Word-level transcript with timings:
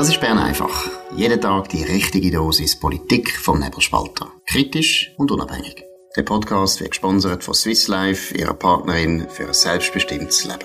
Das 0.00 0.08
ist 0.08 0.18
Bern 0.18 0.38
einfach. 0.38 0.88
Jeden 1.14 1.42
Tag 1.42 1.68
die 1.68 1.82
richtige 1.82 2.30
Dosis 2.30 2.74
Politik 2.80 3.36
vom 3.36 3.60
Nebelspalter. 3.60 4.32
Kritisch 4.46 5.12
und 5.18 5.30
unabhängig. 5.30 5.84
Der 6.16 6.22
Podcast 6.22 6.80
wird 6.80 6.92
gesponsert 6.92 7.44
von 7.44 7.52
Swiss 7.52 7.86
Life, 7.86 8.34
ihrer 8.34 8.54
Partnerin 8.54 9.28
für 9.28 9.48
ein 9.48 9.52
selbstbestimmtes 9.52 10.46
Leben. 10.46 10.64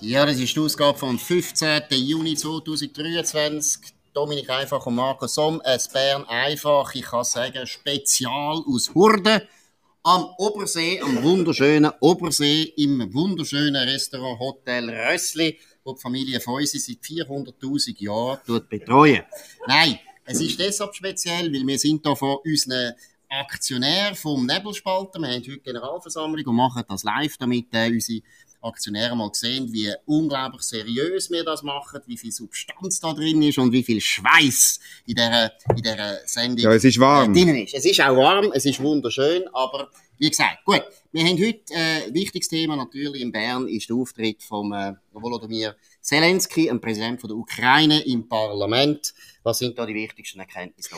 Ja, 0.00 0.24
das 0.24 0.38
ist 0.38 0.54
die 0.54 0.60
Ausgabe 0.60 0.96
vom 0.96 1.18
15. 1.18 1.82
Juni 1.90 2.36
2023. 2.36 3.92
Dominik 4.12 4.48
Einfach 4.50 4.86
und 4.86 4.94
Marco 4.94 5.26
Somm, 5.26 5.60
es 5.64 5.88
Bern 5.88 6.24
einfach, 6.28 6.94
ich 6.94 7.06
kann 7.06 7.24
sagen, 7.24 7.66
Spezial 7.66 8.62
aus 8.68 8.94
Hurden 8.94 9.42
am 10.04 10.26
Obersee, 10.36 11.00
am 11.00 11.24
wunderschönen 11.24 11.90
Obersee, 11.98 12.62
im 12.76 13.12
wunderschönen 13.12 13.88
Restaurant 13.88 14.38
Hotel 14.38 14.90
Rössli 14.90 15.58
wo 15.84 15.92
die 15.92 16.00
Familie 16.00 16.40
Feusi 16.40 16.78
seit 16.78 16.98
400.000 16.98 18.02
Jahren 18.02 18.40
betreuen. 18.68 19.22
Nein, 19.66 19.98
es 20.24 20.40
ist 20.40 20.58
deshalb 20.58 20.94
speziell, 20.94 21.52
weil 21.52 21.66
wir 21.66 21.78
sind 21.78 22.04
hier 22.04 22.16
von 22.16 22.38
unseren 22.44 22.94
Aktionär 23.28 24.14
vom 24.14 24.46
Nebelspalter. 24.46 25.18
Wir 25.20 25.28
haben 25.28 25.42
heute 25.42 25.58
Generalversammlung 25.58 26.46
und 26.46 26.56
machen 26.56 26.84
das 26.88 27.04
live, 27.04 27.36
damit 27.36 27.66
äh, 27.72 27.90
unsere 27.90 28.22
Aktionäre 28.62 29.14
mal 29.14 29.28
sehen, 29.32 29.70
wie 29.72 29.92
unglaublich 30.06 30.62
seriös 30.62 31.30
wir 31.30 31.44
das 31.44 31.62
machen, 31.62 32.00
wie 32.06 32.16
viel 32.16 32.32
Substanz 32.32 33.00
da 33.00 33.12
drin 33.12 33.42
ist 33.42 33.58
und 33.58 33.72
wie 33.72 33.82
viel 33.82 34.00
Schweiß 34.00 34.80
in 35.06 35.16
dieser, 35.16 35.52
in 35.70 35.82
dieser 35.82 36.26
Sendung 36.26 36.64
ja, 36.64 36.72
es 36.72 36.84
ist 36.84 36.98
warm. 36.98 37.34
Äh, 37.34 37.44
drin 37.44 37.56
ist. 37.56 37.74
Es 37.74 37.84
ist 37.84 38.00
auch 38.00 38.16
warm, 38.16 38.52
es 38.54 38.64
ist 38.64 38.80
wunderschön, 38.80 39.46
aber 39.52 39.90
wie 40.18 40.30
gesagt, 40.30 40.64
gut. 40.64 40.82
Wir 41.12 41.24
haben 41.24 41.38
heute 41.38 41.72
äh, 41.72 42.06
ein 42.06 42.14
wichtiges 42.14 42.48
Thema 42.48 42.76
natürlich 42.76 43.22
in 43.22 43.32
Bern 43.32 43.68
ist 43.68 43.88
der 43.88 43.96
Auftritt 43.96 44.42
von 44.42 44.72
äh, 44.72 44.94
Volodymyr 45.12 45.76
Zelensky, 46.00 46.66
dem 46.66 46.80
Präsident 46.80 47.20
von 47.20 47.28
der 47.28 47.36
Ukraine 47.36 48.00
im 48.00 48.28
Parlament. 48.28 49.14
Was 49.42 49.58
sind 49.58 49.78
da 49.78 49.86
die 49.86 49.94
wichtigsten 49.94 50.40
Erkenntnisse? 50.40 50.96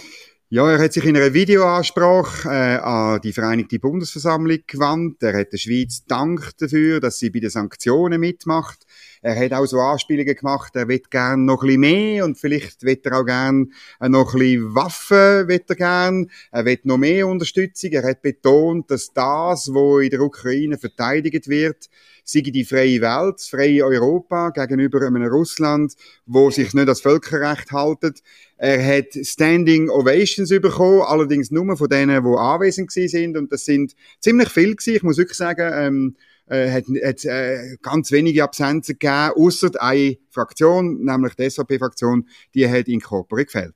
Ja, 0.49 0.71
er 0.71 0.79
hat 0.79 0.93
sich 0.93 1.05
in 1.05 1.17
einer 1.17 1.35
Videoansprache 1.35 2.49
äh, 2.49 2.77
an 2.77 3.21
die 3.21 3.33
Vereinigte 3.33 3.81
Bundesversammlung 3.81 4.59
gewandt. 4.69 5.21
Er 5.21 5.37
hat 5.37 5.53
der 5.53 5.59
Schweiz 5.59 6.05
dankt 6.05 6.63
dafür, 6.63 7.01
dass 7.01 7.19
sie 7.19 7.31
bei 7.31 7.41
den 7.41 7.51
Sanktionen 7.51 8.21
mitmacht. 8.21 8.87
Er 9.23 9.37
hat 9.37 9.53
auch 9.53 9.67
so 9.67 9.81
Anspielungen 9.81 10.37
gemacht, 10.37 10.77
er 10.77 10.87
will 10.87 11.03
gern 11.11 11.47
noch 11.47 11.65
ein 11.65 11.67
bisschen 11.67 11.81
mehr 11.81 12.25
und 12.25 12.39
vielleicht 12.39 12.85
will 12.85 13.01
er 13.03 13.19
auch 13.19 13.25
gern 13.25 13.73
äh, 13.99 14.09
noch 14.09 14.35
ein 14.35 14.39
bisschen 14.39 14.75
Waffen, 14.77 15.49
will 15.49 15.65
er 15.67 15.75
gern. 15.75 16.31
Er 16.53 16.65
will 16.65 16.79
noch 16.85 16.99
mehr 16.99 17.27
Unterstützung. 17.27 17.91
Er 17.91 18.09
hat 18.09 18.23
betont, 18.23 18.89
dass 18.89 19.13
das, 19.13 19.69
was 19.75 20.05
in 20.05 20.11
der 20.11 20.21
Ukraine 20.21 20.79
verteidigt 20.79 21.49
wird, 21.49 21.89
sei 22.27 22.41
die 22.41 22.65
freie 22.65 23.01
Welt, 23.01 23.37
das 23.37 23.49
freie 23.49 23.85
Europa 23.85 24.51
gegenüber 24.51 25.07
einem 25.07 25.23
Russland, 25.25 25.95
wo 26.27 26.51
sich 26.51 26.75
nicht 26.75 26.89
das 26.89 27.01
Völkerrecht 27.01 27.71
haltet. 27.71 28.23
Er 28.57 28.85
hat 28.85 29.15
Standing 29.23 29.89
Ovations 29.89 30.51
bekommen, 30.51 31.03
allerdings 31.03 31.51
nur 31.51 31.77
von 31.77 31.89
denen, 31.89 32.25
die 32.25 32.39
anwesend 32.39 32.91
sind 32.91 33.37
und 33.37 33.53
das 33.53 33.65
sind 33.65 33.95
ziemlich 34.21 34.53
gewesen. 34.53 34.97
Ich 34.97 35.03
muss 35.03 35.19
wirklich 35.19 35.39
sagen, 35.39 35.71
ähm, 35.73 36.17
äh, 36.49 36.71
hat, 36.71 36.85
hat 37.05 37.25
äh, 37.25 37.77
ganz 37.81 38.11
wenige 38.11 38.43
Absenzen 38.43 38.99
gegeben, 38.99 39.33
außer 39.37 39.71
eine 39.81 40.19
Fraktion, 40.31 41.05
nämlich 41.05 41.35
die 41.35 41.49
SVP-Fraktion, 41.49 42.29
die 42.55 42.69
hat 42.69 42.89
in 42.89 43.01
Corpore 43.01 43.45
gefällt. 43.45 43.75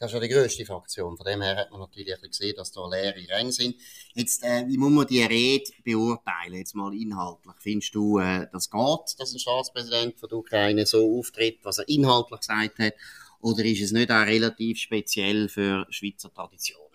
Das 0.00 0.10
ist 0.10 0.14
ja 0.14 0.20
die 0.20 0.32
grösste 0.32 0.64
Fraktion. 0.64 1.14
Von 1.14 1.26
dem 1.26 1.42
her 1.42 1.56
hat 1.56 1.70
man 1.70 1.80
natürlich 1.80 2.18
gesehen, 2.22 2.54
dass 2.56 2.72
da 2.72 2.88
leere 2.88 3.22
Ränge 3.36 3.52
sind. 3.52 3.76
Jetzt, 4.14 4.42
äh, 4.42 4.64
wie 4.66 4.78
muss 4.78 4.90
man 4.90 5.06
die 5.06 5.22
Rede 5.22 5.70
beurteilen? 5.84 6.54
Jetzt 6.54 6.74
mal 6.74 6.94
inhaltlich. 6.94 7.54
Findest 7.58 7.94
du, 7.94 8.18
äh, 8.18 8.46
das 8.50 8.70
geht, 8.70 9.20
dass 9.20 9.34
ein 9.34 9.38
Staatspräsident 9.38 10.18
von 10.18 10.30
der 10.30 10.38
Ukraine 10.38 10.86
so 10.86 11.18
auftritt, 11.18 11.58
was 11.64 11.78
er 11.78 11.88
inhaltlich 11.90 12.40
gesagt 12.40 12.78
hat? 12.78 12.94
Oder 13.42 13.62
ist 13.66 13.82
es 13.82 13.92
nicht 13.92 14.10
auch 14.10 14.24
relativ 14.24 14.78
speziell 14.78 15.50
für 15.50 15.86
Schweizer 15.90 16.32
Traditionen? 16.32 16.88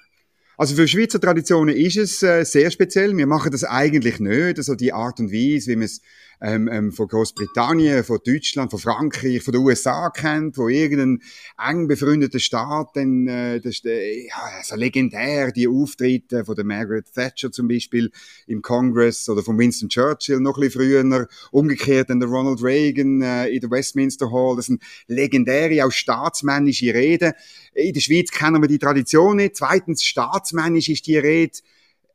Also 0.57 0.73
für 0.73 0.87
Schweizer 0.87 1.21
Traditionen 1.21 1.75
ist 1.75 1.97
es 1.97 2.23
äh, 2.23 2.43
sehr 2.43 2.71
speziell. 2.71 3.15
Wir 3.15 3.27
machen 3.27 3.51
das 3.51 3.63
eigentlich 3.63 4.19
nicht. 4.19 4.57
Also 4.57 4.73
die 4.73 4.93
Art 4.93 5.19
und 5.19 5.31
Weise, 5.31 5.69
wie 5.69 5.75
man 5.75 5.85
es 5.85 6.01
ähm, 6.41 6.67
ähm, 6.71 6.91
von 6.91 7.07
Großbritannien, 7.07 8.03
von 8.03 8.19
Deutschland, 8.25 8.71
von 8.71 8.79
Frankreich, 8.79 9.41
von 9.43 9.53
den 9.53 9.61
USA 9.61 10.09
kennt, 10.09 10.57
wo 10.57 10.67
irgendein 10.67 11.21
eng 11.57 11.87
befreundeter 11.87 12.39
Staat, 12.39 12.89
dann, 12.95 13.27
äh, 13.27 13.59
das 13.59 13.75
ist 13.75 13.85
äh, 13.85 14.27
ja, 14.27 14.35
also 14.57 14.75
legendär, 14.75 15.51
die 15.51 15.67
Auftritte 15.67 16.45
von 16.45 16.55
der 16.55 16.65
Margaret 16.65 17.11
Thatcher 17.13 17.51
zum 17.51 17.67
Beispiel 17.67 18.11
im 18.47 18.61
Congress 18.61 19.29
oder 19.29 19.43
von 19.43 19.57
Winston 19.57 19.89
Churchill 19.89 20.39
noch 20.39 20.57
ein 20.57 20.61
bisschen 20.61 20.81
früher, 20.81 21.27
umgekehrt 21.51 22.09
dann 22.09 22.19
der 22.19 22.29
Ronald 22.29 22.61
Reagan 22.61 23.21
äh, 23.21 23.47
in 23.47 23.61
der 23.61 23.71
Westminster 23.71 24.31
Hall, 24.31 24.55
das 24.55 24.67
sind 24.67 24.81
legendäre, 25.07 25.85
auch 25.85 25.91
staatsmännische 25.91 26.93
Reden. 26.93 27.33
In 27.73 27.93
der 27.93 28.01
Schweiz 28.01 28.31
kennen 28.31 28.61
wir 28.61 28.67
die 28.67 28.79
Tradition 28.79 29.37
nicht. 29.37 29.57
Zweitens, 29.57 30.03
staatsmännisch 30.03 30.89
ist 30.89 31.07
die 31.07 31.17
Rede 31.17 31.59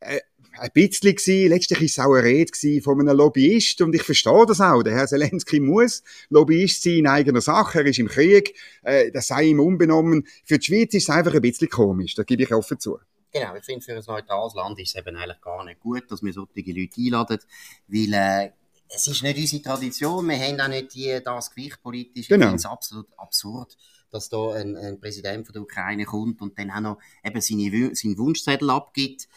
äh, 0.01 0.21
ein 0.59 0.71
bisschen 0.73 1.15
gewesen. 1.15 1.49
Letztlich 1.49 1.81
war 1.81 1.87
es 1.87 1.99
auch 1.99 2.15
eine 2.15 2.25
Rede 2.25 2.83
von 2.83 3.01
einem 3.01 3.17
Lobbyist 3.17 3.81
und 3.81 3.95
ich 3.95 4.03
verstehe 4.03 4.47
das 4.47 4.61
auch. 4.61 4.83
Der 4.83 4.95
Herr 4.95 5.07
Zelensky 5.07 5.61
muss 5.61 6.03
Lobbyist 6.29 6.83
sein 6.83 6.95
in 6.95 7.07
eigener 7.07 7.41
Sache. 7.41 7.81
Er 7.81 7.87
ist 7.87 7.99
im 7.99 8.09
Krieg. 8.09 8.57
Äh, 8.83 9.11
das 9.11 9.29
sei 9.29 9.45
ihm 9.45 9.61
unbenommen. 9.61 10.27
Für 10.45 10.59
die 10.59 10.67
Schweiz 10.67 10.95
ist 10.95 11.09
es 11.09 11.11
einfach 11.11 11.35
ein 11.35 11.41
bisschen 11.41 11.69
komisch. 11.69 12.15
Da 12.15 12.23
gebe 12.23 12.43
ich 12.43 12.53
offen 12.53 12.79
zu. 12.79 12.99
Genau, 13.33 13.55
ich 13.55 13.65
finde, 13.65 13.85
für 13.85 13.93
ein 13.93 14.03
neutrales 14.05 14.55
Land 14.55 14.79
ist 14.81 14.89
es 14.89 14.95
eben 14.97 15.17
eigentlich 15.17 15.41
gar 15.41 15.65
nicht 15.65 15.81
gut, 15.81 16.11
dass 16.11 16.23
wir 16.23 16.33
solche 16.33 16.73
Leute 16.73 17.01
einladen, 17.01 17.39
weil 17.87 18.13
äh, 18.13 18.51
es 18.89 19.07
ist 19.07 19.23
nicht 19.23 19.39
unsere 19.39 19.63
Tradition. 19.63 20.29
Wir 20.29 20.39
haben 20.39 20.61
auch 20.61 20.69
nicht 20.69 20.95
die, 20.95 21.21
das 21.25 21.51
Gewicht 21.51 21.81
politisch. 21.81 22.27
Genau. 22.27 22.47
Ich 22.47 22.49
finde 22.49 22.57
es 22.57 22.67
absolut 22.67 23.07
absurd 23.17 23.77
dass 24.11 24.29
da 24.29 24.53
ein, 24.53 24.77
ein 24.77 25.01
Präsident 25.01 25.47
von 25.47 25.53
der 25.53 25.63
Ukraine 25.63 26.05
kommt 26.05 26.43
und 26.43 26.59
dann 26.59 26.71
auch 26.71 26.81
noch 26.81 26.99
eben 27.25 27.41
seine, 27.41 27.95
seinen 27.95 28.19
Wunschzettel 28.19 28.71
abgibt. 28.71 29.29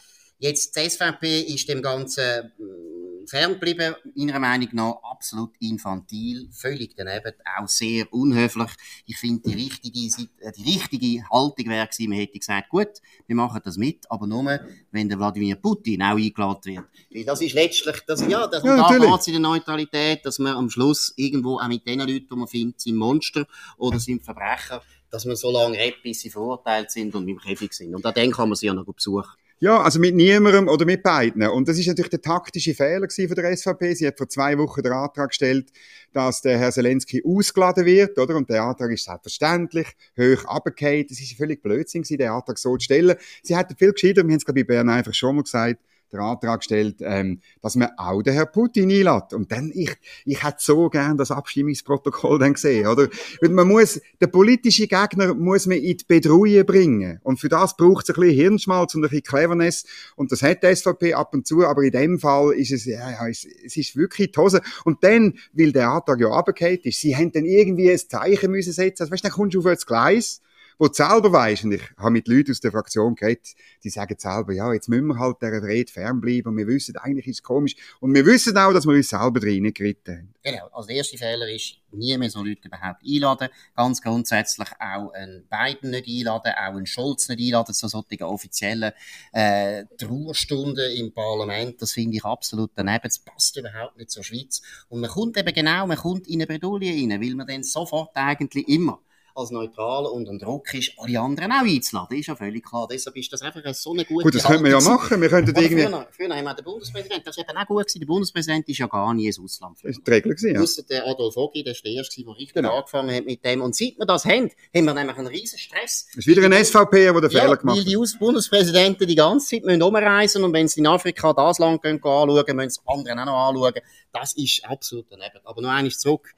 Jetzt, 0.43 0.75
die 0.75 0.89
SVP 0.89 1.39
ist 1.53 1.69
dem 1.69 1.81
Ganzen 1.81 2.51
mm, 2.57 3.27
ferngeblieben, 3.27 3.95
meiner 4.13 4.39
Meinung 4.39 4.67
nach 4.73 4.95
absolut 5.09 5.51
infantil, 5.61 6.49
völlig 6.51 6.97
daneben, 6.97 7.31
auch 7.57 7.69
sehr 7.69 8.11
unhöflich. 8.11 8.69
Ich 9.05 9.15
finde, 9.15 9.49
die 9.49 9.53
richtige, 9.53 10.21
äh, 10.41 10.51
die 10.51 10.63
richtige 10.63 11.23
Haltung 11.29 11.69
wäre 11.69 11.87
gewesen, 11.87 12.09
man 12.09 12.19
hätte 12.19 12.39
gesagt, 12.39 12.67
gut, 12.67 12.89
wir 13.25 13.37
machen 13.37 13.61
das 13.63 13.77
mit, 13.77 14.03
aber 14.11 14.27
nur, 14.27 14.59
wenn 14.91 15.07
der 15.07 15.17
Wladimir 15.17 15.55
Putin 15.55 16.01
auch 16.01 16.17
eingeladen 16.17 16.65
wird. 16.65 16.85
Weil 17.09 17.23
das 17.23 17.39
ist 17.39 17.53
letztlich, 17.53 18.01
das, 18.05 18.27
ja, 18.27 18.45
das, 18.45 18.65
ja, 18.65 18.75
da 18.75 18.97
geht 18.97 19.19
es 19.21 19.27
in 19.27 19.33
der 19.35 19.41
Neutralität, 19.41 20.25
dass 20.25 20.39
man 20.39 20.57
am 20.57 20.69
Schluss 20.69 21.13
irgendwo 21.15 21.57
auch 21.57 21.69
mit 21.69 21.87
den 21.87 21.99
Leuten, 21.99 22.27
die 22.29 22.35
man 22.35 22.47
findet, 22.49 22.81
sind 22.81 22.97
Monster 22.97 23.47
oder 23.77 23.97
sind 23.97 24.25
Verbrecher, 24.25 24.81
dass 25.09 25.23
man 25.23 25.37
so 25.37 25.51
lange 25.51 25.77
redet, 25.77 26.03
bis 26.03 26.19
sie 26.19 26.29
verurteilt 26.29 26.91
sind 26.91 27.15
und 27.15 27.29
im 27.29 27.39
Käfig 27.39 27.71
sind. 27.71 27.95
Und 27.95 28.03
da 28.03 28.11
dann 28.11 28.31
kann 28.31 28.49
man 28.49 28.57
sie 28.57 28.65
ja 28.65 28.73
noch 28.73 28.83
besuchen. 28.83 29.31
Ja, 29.63 29.81
also 29.81 29.97
mit 29.97 30.13
niemandem 30.13 30.68
oder 30.68 30.85
mit 30.85 31.03
beiden. 31.03 31.41
Und 31.47 31.69
das 31.69 31.79
ist 31.79 31.88
natürlich 31.88 32.09
der 32.09 32.22
taktische 32.22 32.74
Fehler 32.74 33.07
von 33.09 33.35
der 33.35 33.56
SVP. 33.56 33.94
Sie 33.94 34.06
hat 34.06 34.18
vor 34.18 34.28
zwei 34.28 34.57
Wochen 34.57 34.81
den 34.81 34.91
Antrag 34.91 35.29
gestellt, 35.29 35.72
dass 36.12 36.41
der 36.41 36.57
Herr 36.57 36.74
Zelensky 36.74 37.24
ausgeladen 37.25 37.85
wird, 37.85 38.19
oder? 38.19 38.35
Und 38.35 38.50
der 38.50 38.62
Antrag 38.62 38.91
ist 38.91 39.06
selbstverständlich 39.06 39.88
hoch 40.19 40.44
abgekehrt. 40.44 41.12
Das 41.12 41.22
ist 41.22 41.38
völlig 41.38 41.63
Blödsinn 41.63 42.03
den 42.03 42.28
Antrag 42.28 42.57
so 42.57 42.75
zu 42.75 42.84
stellen. 42.84 43.16
Sie 43.41 43.56
hätten 43.56 43.78
viel 43.78 43.94
gescheiter, 43.94 44.23
wir 44.23 44.34
haben 44.34 44.35
es 44.35 44.44
glaube 44.44 44.59
ich 44.59 44.68
bei 44.68 44.73
Bern 44.73 44.90
einfach 44.90 45.13
schon 45.13 45.38
mal 45.38 45.44
gesagt, 45.44 45.79
der 46.13 46.22
Antrag 46.22 46.59
gestellt, 46.59 46.97
ähm, 47.01 47.41
dass 47.62 47.75
man 47.75 47.90
auch 47.97 48.22
den 48.22 48.34
Herrn 48.34 48.51
Putin 48.51 48.91
einlädt. 48.91 49.34
Und 49.34 49.51
dann, 49.51 49.72
ich, 49.74 49.91
ich 50.25 50.44
hätte 50.44 50.57
so 50.59 50.90
gern 50.90 51.18
das 51.18 51.31
Abstimmungsprotokoll 51.31 52.40
dann 52.40 52.53
gesehen, 52.53 52.88
oder? 52.88 53.09
Weil 53.41 53.50
man 53.50 53.68
muss, 53.68 54.00
der 54.22 54.28
politische 54.28 54.88
Gegner 54.88 55.34
muss 55.34 55.66
man 55.66 55.78
in 55.78 55.97
die 55.97 56.06
Bedrohung 56.07 56.66
bringen. 56.66 57.19
Und 57.23 57.40
für 57.40 57.50
das 57.50 57.75
braucht 57.75 58.07
es 58.07 58.16
ein 58.16 58.22
bisschen 58.22 58.38
Hirnschmalz 58.38 58.96
und 58.96 59.03
ein 59.03 59.09
bisschen 59.09 59.23
Cleverness. 59.23 59.85
Und 60.16 60.31
das 60.31 60.41
hat 60.41 60.63
die 60.63 60.73
SVP 60.73 61.13
ab 61.16 61.34
und 61.34 61.47
zu, 61.47 61.66
aber 61.66 61.81
in 61.81 61.91
dem 61.91 62.19
Fall 62.19 62.53
ist 62.53 62.72
es, 62.72 62.85
ja, 62.85 63.09
ja 63.09 63.28
es, 63.28 63.46
es 63.66 63.75
ist 63.75 63.96
wirklich 63.96 64.31
die 64.31 64.40
Hose. 64.40 64.62
Und 64.85 65.03
dann, 65.03 65.34
weil 65.53 65.72
der 65.72 65.90
Antrag 65.90 66.20
ja 66.20 66.28
runtergefallen 66.28 66.79
ist, 66.84 67.02
sie 67.02 67.16
haben 67.16 67.32
dann 67.32 67.46
irgendwie 67.46 67.91
ein 67.91 67.97
Zeichen 67.97 68.52
müssen 68.52 68.73
setzen. 68.73 69.03
Also, 69.03 69.11
weißt 69.11 69.23
du, 69.23 69.28
dann 69.28 69.35
kommst 69.35 69.55
du 69.55 69.59
auf 69.59 69.66
das 69.66 69.85
Gleis 69.85 70.42
wo 70.78 70.87
du 70.87 70.93
selber 70.93 71.31
weisst, 71.31 71.64
und 71.64 71.73
ich 71.73 71.81
habe 71.97 72.11
mit 72.11 72.28
Leuten 72.28 72.52
aus 72.52 72.59
der 72.59 72.72
Fraktion 72.72 73.16
geredet, 73.16 73.53
die 73.84 73.90
sagen 73.90 74.16
selber, 74.17 74.53
ja, 74.53 74.72
jetzt 74.73 74.90
müssen 74.90 75.08
wir 75.08 75.20
halt 75.20 75.37
dieser 75.41 75.64
Rede 75.64 75.91
fernbleiben 75.91 76.52
und 76.52 76.58
wir 76.58 76.67
wissen, 76.67 76.96
eigentlich 76.97 77.28
ist 77.28 77.37
es 77.37 77.43
komisch. 77.43 77.75
Und 77.99 78.14
wir 78.14 78.25
wissen 78.25 78.58
auch, 78.58 78.73
dass 78.73 78.85
wir 78.85 78.93
uns 78.93 79.09
selber 79.09 79.41
reingeritten 79.41 80.17
haben. 80.17 80.34
Genau. 80.43 80.67
Also 80.72 80.87
der 80.87 80.97
erste 80.97 81.17
Fehler 81.17 81.49
ist, 81.49 81.78
nie 81.93 82.17
mehr 82.17 82.29
so 82.29 82.43
Leute 82.43 82.67
überhaupt 82.67 83.02
einladen. 83.05 83.49
Ganz 83.75 84.02
grundsätzlich 84.02 84.67
auch 84.79 85.11
einen 85.11 85.47
Biden 85.47 85.91
nicht 85.91 86.08
einladen, 86.08 86.53
auch 86.53 86.75
einen 86.75 86.85
Scholz 86.85 87.29
nicht 87.29 87.40
einladen 87.40 87.73
zu 87.73 87.87
solchen 87.87 88.23
offiziellen 88.23 88.91
äh, 89.31 89.85
Trauerstunden 89.97 90.91
im 90.97 91.14
Parlament. 91.14 91.81
Das 91.81 91.93
finde 91.93 92.17
ich 92.17 92.25
absolut 92.25 92.72
daneben. 92.75 93.03
Das 93.03 93.20
passt 93.20 93.58
überhaupt 93.58 93.97
nicht 93.97 94.11
zur 94.11 94.23
Schweiz. 94.23 94.61
Und 94.90 95.02
man 95.02 95.09
kommt 95.09 95.37
eben 95.37 95.53
genau, 95.53 95.87
man 95.87 95.97
kommt 95.97 96.28
in 96.28 96.35
eine 96.35 96.47
Bredouille 96.47 96.91
rein, 96.91 97.22
weil 97.22 97.35
man 97.35 97.47
dann 97.47 97.64
sofort 97.64 98.11
eigentlich 98.16 98.67
immer 98.67 98.99
als 99.35 99.52
neutral 99.52 100.06
und 100.06 100.30
ein 100.30 100.40
Druck 100.40 100.74
ist, 100.74 100.94
alle 100.97 101.20
anderen 101.20 101.52
auch 101.52 101.64
einzuladen. 101.64 102.18
Ist 102.18 102.28
ja 102.28 102.35
völlig 102.35 102.64
klar. 102.64 102.88
Deshalb 102.90 103.16
ist 103.16 103.32
das 103.34 103.41
einfach 103.41 103.62
so 103.74 103.91
eine 103.91 104.06
gute 104.06 104.24
Gut, 104.24 104.35
das 104.35 104.44
könnte 104.44 104.64
man 104.64 104.72
ja 104.72 104.82
machen. 104.82 105.22
Wir 105.22 105.30
könnten 105.30 105.56
irgendwie... 105.56 105.84
Früher, 105.84 106.08
früher 106.12 106.35
haben 106.35 106.44
wir 106.44 106.53
den 106.53 106.66
Bundespräsidenten, 106.66 107.26
das 107.26 107.38
ist 107.38 107.44
eben 107.44 107.58
auch 107.58 107.66
gut 107.66 107.88
gewesen. 107.88 108.00
Der 108.00 108.06
Bundespräsident 108.08 108.70
ist 108.70 108.78
ja 108.78 108.88
gar 108.88 109.14
nie 109.14 109.28
ins 109.28 109.40
Ausland. 109.40 109.78
Das 109.82 109.97
ist 109.97 110.06
die 110.06 110.12
Regel 110.12 110.35
gewesen, 110.35 110.56
ja. 110.56 110.62
Ausser 110.62 110.84
der 110.84 111.08
Adolf 111.08 111.38
Ogi, 111.38 111.64
der 111.64 111.74
war 111.74 111.82
der 111.84 111.91
Erste, 111.91 112.24
der 112.24 112.34
richtig 112.34 112.53
genau. 112.53 112.78
angefangen 112.78 113.16
hat 113.16 113.26
mit 113.26 113.44
dem. 113.44 113.62
Und 113.62 113.76
seit 113.76 113.97
wir 113.97 114.06
das 114.06 114.26
haben, 114.26 114.50
haben 114.76 114.85
wir 114.85 114.94
nämlich 114.94 115.18
einen 115.18 115.28
riesen 115.28 115.59
Stress. 115.59 116.08
Es 116.12 116.18
ist 116.18 116.28
wieder 116.28 116.44
ein 116.44 116.66
SVP, 116.66 117.03
der 117.03 117.14
den 117.14 117.30
ja, 117.32 117.41
Fehler 117.41 117.58
gemacht 117.58 117.80
hat. 117.80 117.85
weil 117.85 117.91
die 117.94 118.18
Bundespräsidenten 118.20 119.08
die 119.08 119.16
ganze 119.16 119.47
Zeit 119.47 119.66
müssen 119.66 119.82
umreisen 119.82 120.44
und 120.44 120.53
wenn 120.53 120.68
sie 120.68 120.80
in 120.80 120.88
Afrika 120.88 121.34
das 121.34 121.59
Land 121.59 121.82
gehen, 121.82 121.96
anschauen, 121.96 122.56
müssen 122.56 122.70
sie 122.70 122.82
andere 122.85 123.14
auch 123.14 123.26
noch 123.26 123.47
anschauen. 123.50 123.82
Das 124.12 124.34
ist 124.34 124.64
absolut 124.66 125.08
daneben. 125.09 125.40
Aber 125.44 125.62
noch 125.62 125.70
eines 125.70 126.00
zurück 126.00 126.34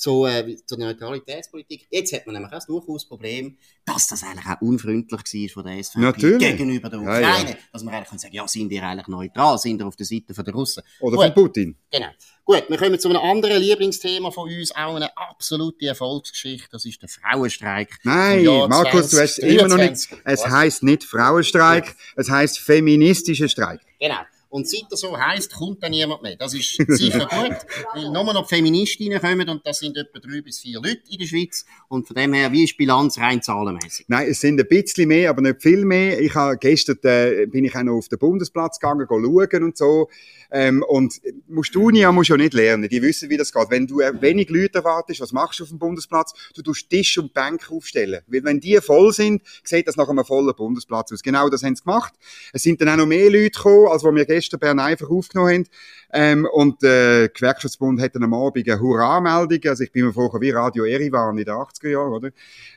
zu, 0.00 0.24
äh, 0.24 0.56
zur 0.64 0.78
Neutralitätspolitik. 0.78 1.86
Jetzt 1.90 2.14
hat 2.14 2.26
man 2.26 2.34
nämlich 2.34 2.52
auch 2.52 2.64
durchaus 2.64 3.02
das 3.02 3.08
Problem, 3.08 3.58
dass 3.84 4.08
das 4.08 4.22
eigentlich 4.22 4.46
auch 4.46 4.60
unfreundlich 4.62 5.10
war 5.10 5.62
von 5.62 5.64
der 5.64 5.84
SVP 5.84 6.00
Natürlich. 6.00 6.38
gegenüber 6.38 6.88
der 6.88 7.00
Ukraine. 7.00 7.20
Ja, 7.20 7.48
ja. 7.50 7.56
Dass 7.72 7.84
man 7.84 7.94
eigentlich 7.94 8.08
kann 8.08 8.18
sagen, 8.18 8.34
ja, 8.34 8.48
sind 8.48 8.72
ihr 8.72 8.82
eigentlich 8.82 9.08
neutral? 9.08 9.58
Sind 9.58 9.80
ihr 9.80 9.86
auf 9.86 9.96
der 9.96 10.06
Seite 10.06 10.32
der 10.32 10.54
Russen? 10.54 10.82
Oder 11.00 11.16
Gut. 11.16 11.26
von 11.26 11.34
Putin. 11.34 11.76
Genau. 11.90 12.08
Gut, 12.44 12.64
wir 12.68 12.78
kommen 12.78 12.98
zu 12.98 13.08
einem 13.10 13.18
anderen 13.18 13.60
Lieblingsthema 13.60 14.30
von 14.30 14.48
uns, 14.48 14.74
auch 14.74 14.96
eine 14.96 15.14
absolute 15.16 15.86
Erfolgsgeschichte. 15.86 16.68
Das 16.72 16.84
ist 16.86 17.00
der 17.02 17.08
Frauenstreik. 17.10 17.98
Nein, 18.02 18.44
Markus, 18.44 19.10
20, 19.10 19.10
du 19.10 19.20
hast 19.20 19.38
immer 19.38 19.68
noch 19.68 19.76
nicht. 19.76 20.08
Es 20.24 20.46
heißt 20.46 20.82
nicht 20.82 21.04
Frauenstreik, 21.04 21.94
es 22.16 22.30
heißt 22.30 22.58
feministischer 22.58 23.48
Streik. 23.48 23.80
Genau. 24.00 24.20
Und 24.50 24.68
seit 24.68 24.90
er 24.90 24.96
so 24.96 25.16
heisst, 25.16 25.54
kommt 25.54 25.82
dann 25.82 25.92
niemand 25.92 26.22
mehr. 26.22 26.36
Das 26.36 26.52
ist 26.54 26.74
sicher 26.88 27.26
gut, 27.30 27.56
weil 27.94 28.10
nur 28.10 28.34
noch 28.34 28.48
Feministinnen 28.48 29.20
kommen 29.20 29.48
und 29.48 29.64
das 29.64 29.78
sind 29.78 29.96
etwa 29.96 30.18
drei 30.18 30.42
bis 30.42 30.58
vier 30.58 30.80
Leute 30.80 31.02
in 31.08 31.18
der 31.18 31.26
Schweiz. 31.26 31.64
Und 31.88 32.06
von 32.06 32.16
dem 32.16 32.32
her, 32.32 32.50
wie 32.50 32.64
ist 32.64 32.72
die 32.72 32.78
Bilanz 32.78 33.16
rein 33.18 33.40
zahlenmäßig? 33.40 34.06
Nein, 34.08 34.28
es 34.28 34.40
sind 34.40 34.60
ein 34.60 34.66
bisschen 34.66 35.06
mehr, 35.08 35.30
aber 35.30 35.40
nicht 35.40 35.62
viel 35.62 35.84
mehr. 35.84 36.20
Ich 36.20 36.34
habe, 36.34 36.58
gestern 36.58 36.98
äh, 37.04 37.46
bin 37.46 37.64
ich 37.64 37.76
auch 37.76 37.84
noch 37.84 37.98
auf 37.98 38.08
den 38.08 38.18
Bundesplatz 38.18 38.80
gegangen, 38.80 39.06
schauen 39.08 39.64
und 39.64 39.76
so. 39.76 40.08
Ähm, 40.50 40.84
und 40.86 41.20
musst 41.48 41.74
du 41.74 41.90
ja 41.90 42.12
musst 42.12 42.30
ja 42.30 42.36
nicht 42.36 42.54
lernen. 42.54 42.88
Die 42.88 43.02
wissen, 43.02 43.30
wie 43.30 43.36
das 43.36 43.52
geht. 43.52 43.70
Wenn 43.70 43.86
du 43.86 44.00
äh, 44.00 44.20
wenig 44.20 44.48
Leute 44.50 44.78
erwartest, 44.78 45.20
was 45.20 45.32
machst 45.32 45.60
du 45.60 45.64
auf 45.64 45.68
dem 45.68 45.78
Bundesplatz? 45.78 46.32
Du 46.54 46.62
tust 46.62 46.88
Tisch 46.90 47.18
und 47.18 47.32
Bänke 47.34 47.72
aufstellen. 47.74 48.22
Weil 48.26 48.44
wenn 48.44 48.60
die 48.60 48.78
voll 48.78 49.12
sind, 49.12 49.42
sieht 49.64 49.86
das 49.86 49.96
nach 49.96 50.08
einem 50.08 50.24
vollen 50.24 50.54
Bundesplatz 50.54 51.12
aus. 51.12 51.22
Genau 51.22 51.48
das 51.48 51.62
haben 51.62 51.76
sie 51.76 51.82
gemacht. 51.82 52.14
Es 52.52 52.62
sind 52.62 52.80
dann 52.80 52.88
auch 52.88 52.96
noch 52.96 53.06
mehr 53.06 53.30
Leute 53.30 53.50
gekommen, 53.50 53.88
als 53.88 54.02
wir 54.02 54.24
gestern 54.24 54.60
Bern 54.60 54.80
einfach 54.80 55.08
aufgenommen 55.08 55.50
haben. 55.50 55.66
Ähm, 56.12 56.48
und 56.52 56.82
der 56.82 57.24
äh, 57.24 57.28
Gewerkschaftsbund 57.28 58.00
hat 58.00 58.14
dann 58.14 58.24
am 58.24 58.34
Abend 58.34 58.68
eine 58.68 58.80
Hurra-Meldung, 58.80 59.70
also 59.70 59.84
ich 59.84 59.92
bin 59.92 60.06
mir 60.06 60.12
vorher 60.12 60.40
wie 60.40 60.50
Radio 60.50 60.84
Erivan 60.84 61.38
in 61.38 61.44
den 61.44 61.54
80er 61.54 61.88
Jahren, 61.88 62.12
oder? 62.12 62.30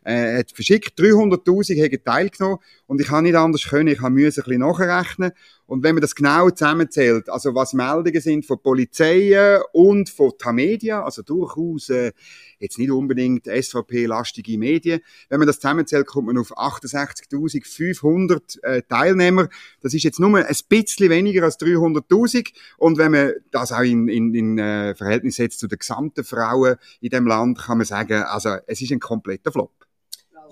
Äh, 0.03 0.39
hat 0.39 0.51
verschickt, 0.51 0.99
300'000 0.99 1.83
haben 1.83 2.03
teilgenommen 2.03 2.59
und 2.93 3.01
ich 3.01 3.09
habe 3.09 3.23
nicht 3.23 3.33
anders 3.33 3.63
können, 3.63 3.87
ich 3.87 4.01
habe 4.01 4.13
ein 4.13 4.23
bisschen 4.23 4.59
nachrechnen 4.59 5.31
und 5.65 5.81
wenn 5.81 5.95
man 5.95 6.03
das 6.03 6.13
genau 6.13 6.51
zusammenzählt, 6.51 7.27
also 7.27 7.55
was 7.55 7.73
Meldungen 7.73 8.21
sind 8.21 8.45
von 8.45 8.61
Polizeien 8.61 9.63
und 9.71 10.11
von 10.11 10.33
Tamedia, 10.37 11.03
also 11.03 11.23
durchaus 11.23 11.89
äh, 11.89 12.11
jetzt 12.59 12.77
nicht 12.77 12.91
unbedingt 12.91 13.47
SVP-lastige 13.47 14.59
Medien, 14.59 15.01
wenn 15.29 15.39
man 15.39 15.47
das 15.47 15.59
zusammenzählt, 15.59 16.05
kommt 16.05 16.27
man 16.27 16.37
auf 16.37 16.55
68.500 16.55 18.61
äh, 18.61 18.83
Teilnehmer. 18.87 19.49
Das 19.81 19.95
ist 19.95 20.03
jetzt 20.03 20.19
nur 20.19 20.37
ein 20.37 20.45
bisschen 20.69 21.09
weniger 21.09 21.45
als 21.45 21.59
300.000 21.59 22.51
und 22.77 22.99
wenn 22.99 23.11
man 23.11 23.31
das 23.49 23.71
auch 23.71 23.81
in, 23.81 24.07
in, 24.07 24.35
in 24.35 24.59
äh, 24.59 24.93
Verhältnis 24.93 25.37
setzt 25.37 25.59
zu 25.59 25.67
den 25.67 25.79
gesamten 25.79 26.23
Frauen 26.23 26.75
in 27.01 27.09
dem 27.09 27.25
Land, 27.25 27.57
kann 27.57 27.79
man 27.79 27.87
sagen, 27.87 28.21
also 28.21 28.57
es 28.67 28.83
ist 28.83 28.91
ein 28.91 28.99
kompletter 28.99 29.51
Flop. 29.51 29.71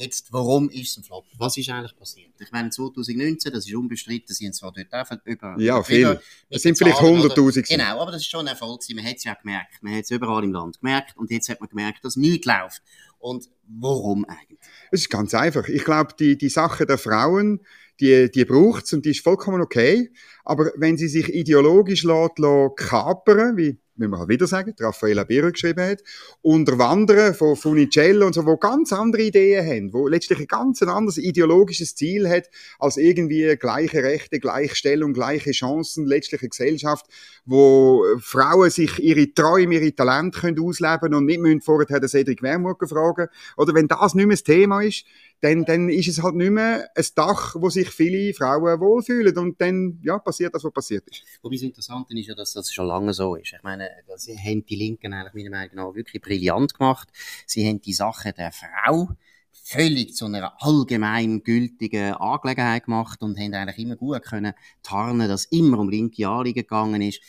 Jetzt, 0.01 0.33
warum 0.33 0.67
ist 0.71 0.89
es 0.89 0.97
ein 0.97 1.03
Flop? 1.03 1.25
Was 1.37 1.57
ist 1.57 1.69
eigentlich 1.69 1.95
passiert? 1.95 2.31
Ich 2.39 2.51
meine, 2.51 2.71
2019, 2.71 3.53
das 3.53 3.67
ist 3.67 3.75
unbestritten, 3.75 4.33
sind 4.33 4.55
zwar 4.55 4.71
dort 4.71 4.91
auch 4.91 5.15
über... 5.25 5.55
Ja, 5.59 5.83
viel. 5.83 6.19
Es 6.49 6.63
sind 6.63 6.75
vielleicht 6.75 6.97
100'000 6.97 7.67
Genau, 7.67 8.01
aber 8.01 8.11
das 8.11 8.21
ist 8.21 8.31
schon 8.31 8.41
ein 8.41 8.47
Erfolg 8.47 8.81
Man 8.95 9.05
hat 9.05 9.17
es 9.17 9.25
ja 9.25 9.35
gemerkt. 9.35 9.83
Man 9.83 9.93
hat 9.93 10.05
es 10.05 10.09
überall 10.09 10.43
im 10.43 10.53
Land 10.53 10.79
gemerkt 10.79 11.15
und 11.17 11.29
jetzt 11.29 11.49
hat 11.49 11.59
man 11.59 11.69
gemerkt, 11.69 12.03
dass 12.03 12.15
nichts 12.15 12.47
läuft. 12.47 12.81
Und 13.19 13.47
warum 13.67 14.25
eigentlich? 14.25 14.57
Es 14.89 15.01
ist 15.01 15.11
ganz 15.11 15.35
einfach. 15.35 15.67
Ich 15.67 15.85
glaube, 15.85 16.15
die, 16.17 16.35
die 16.35 16.49
Sache 16.49 16.87
der 16.87 16.97
Frauen, 16.97 17.59
die, 17.99 18.31
die 18.31 18.45
braucht's 18.45 18.93
und 18.93 19.05
die 19.05 19.11
ist 19.11 19.23
vollkommen 19.23 19.61
okay. 19.61 20.11
Aber 20.43 20.71
wenn 20.77 20.97
sie 20.97 21.09
sich 21.09 21.29
ideologisch 21.29 22.03
lässt, 22.03 22.39
lässt 22.39 22.75
kapern, 22.75 23.55
wie 23.55 23.77
müssen 23.95 24.11
wir 24.11 24.19
halt 24.19 24.29
wieder 24.29 24.47
sagen, 24.47 24.73
Raffaella 24.79 25.23
Birrer 25.23 25.51
geschrieben 25.51 25.83
hat, 25.83 26.01
unterwandern 26.41 27.33
von 27.33 27.55
Funicello 27.55 28.25
und 28.25 28.33
so, 28.33 28.45
wo 28.45 28.57
ganz 28.57 28.93
andere 28.93 29.23
Ideen 29.23 29.65
haben, 29.65 29.93
wo 29.93 30.07
letztlich 30.07 30.39
ein 30.39 30.47
ganz 30.47 30.81
anderes 30.81 31.17
ideologisches 31.17 31.95
Ziel 31.95 32.29
hat, 32.29 32.49
als 32.79 32.97
irgendwie 32.97 33.55
gleiche 33.57 34.03
Rechte, 34.03 34.39
Gleichstellung, 34.39 35.13
gleiche 35.13 35.51
Chancen, 35.51 36.05
letztlich 36.05 36.41
eine 36.41 36.49
Gesellschaft, 36.49 37.05
wo 37.45 38.03
Frauen 38.19 38.69
sich 38.69 38.99
ihre 38.99 39.33
Träume, 39.33 39.75
ihre 39.75 39.93
Talente 39.93 40.39
können 40.39 40.59
ausleben 40.59 41.13
und 41.13 41.25
nicht 41.25 41.39
müssen 41.39 41.61
vorher 41.61 41.99
den 41.99 42.09
Cedric 42.09 42.41
Wermuth 42.41 42.89
fragen. 42.89 43.27
Oder 43.57 43.73
wenn 43.73 43.87
das 43.87 44.15
nicht 44.15 44.25
mehr 44.25 44.35
das 44.35 44.43
Thema 44.43 44.81
ist, 44.81 45.05
dann, 45.41 45.65
dann 45.65 45.89
ist 45.89 46.07
es 46.07 46.21
halt 46.21 46.35
nicht 46.35 46.51
mehr 46.51 46.89
ein 46.95 47.05
Dach, 47.15 47.55
wo 47.57 47.69
sich 47.69 47.89
viele 47.89 48.33
Frauen 48.33 48.79
wohlfühlen 48.79 49.35
und 49.37 49.59
dann 49.59 49.99
ja, 50.03 50.19
passiert 50.19 50.53
das, 50.53 50.63
was 50.63 50.71
passiert 50.71 51.07
ist. 51.09 51.23
Wobei 51.41 51.55
das 51.55 51.63
Interessante 51.63 52.17
ist 52.17 52.27
ja, 52.27 52.35
dass 52.35 52.53
das 52.53 52.71
schon 52.71 52.87
lange 52.87 53.13
so 53.13 53.35
ist. 53.35 53.53
Ich 53.53 53.63
meine, 53.63 53.89
sie 54.17 54.37
haben 54.37 54.63
die 54.65 54.75
Linken 54.75 55.13
eigentlich 55.13 55.33
meiner 55.33 55.57
Meinung 55.57 55.75
nach 55.75 55.95
wirklich 55.95 56.21
brillant 56.21 56.75
gemacht. 56.75 57.09
Sie 57.47 57.67
haben 57.67 57.81
die 57.81 57.93
Sache 57.93 58.33
der 58.33 58.51
Frau 58.51 59.09
völlig 59.51 60.15
zu 60.15 60.25
einer 60.25 60.53
allgemein 60.61 61.43
gültigen 61.43 62.13
Angelegenheit 62.13 62.85
gemacht 62.85 63.21
und 63.21 63.39
haben 63.39 63.53
eigentlich 63.53 63.79
immer 63.79 63.95
gut 63.95 64.23
können 64.23 64.53
tarnen, 64.83 65.27
dass 65.27 65.45
immer 65.45 65.79
um 65.79 65.89
linke 65.89 66.27
Anliegen 66.27 66.61
gegangen 66.61 67.01
ist 67.01 67.21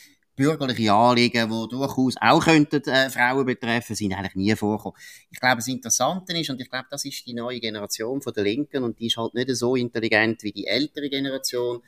bürgerliche 0.42 0.92
Anliegen, 0.92 1.50
die 1.50 1.68
durchaus 1.68 2.14
auch 2.20 2.44
könnten, 2.44 2.82
äh, 2.88 3.10
Frauen 3.10 3.46
betreffen, 3.46 3.94
sind 3.94 4.12
eigentlich 4.12 4.34
nie 4.34 4.54
vorgekommen. 4.56 4.98
Ich 5.30 5.38
glaube, 5.38 5.56
das 5.56 5.68
Interessante 5.68 6.36
ist, 6.36 6.50
und 6.50 6.60
ich 6.60 6.68
glaube, 6.68 6.86
das 6.90 7.04
ist 7.04 7.26
die 7.26 7.34
neue 7.34 7.60
Generation 7.60 8.20
von 8.20 8.32
der 8.32 8.44
Linken, 8.44 8.82
und 8.82 8.98
die 8.98 9.06
ist 9.06 9.16
halt 9.16 9.34
nicht 9.34 9.54
so 9.54 9.76
intelligent 9.76 10.42
wie 10.42 10.52
die 10.52 10.66
ältere 10.66 11.08
Generation. 11.08 11.82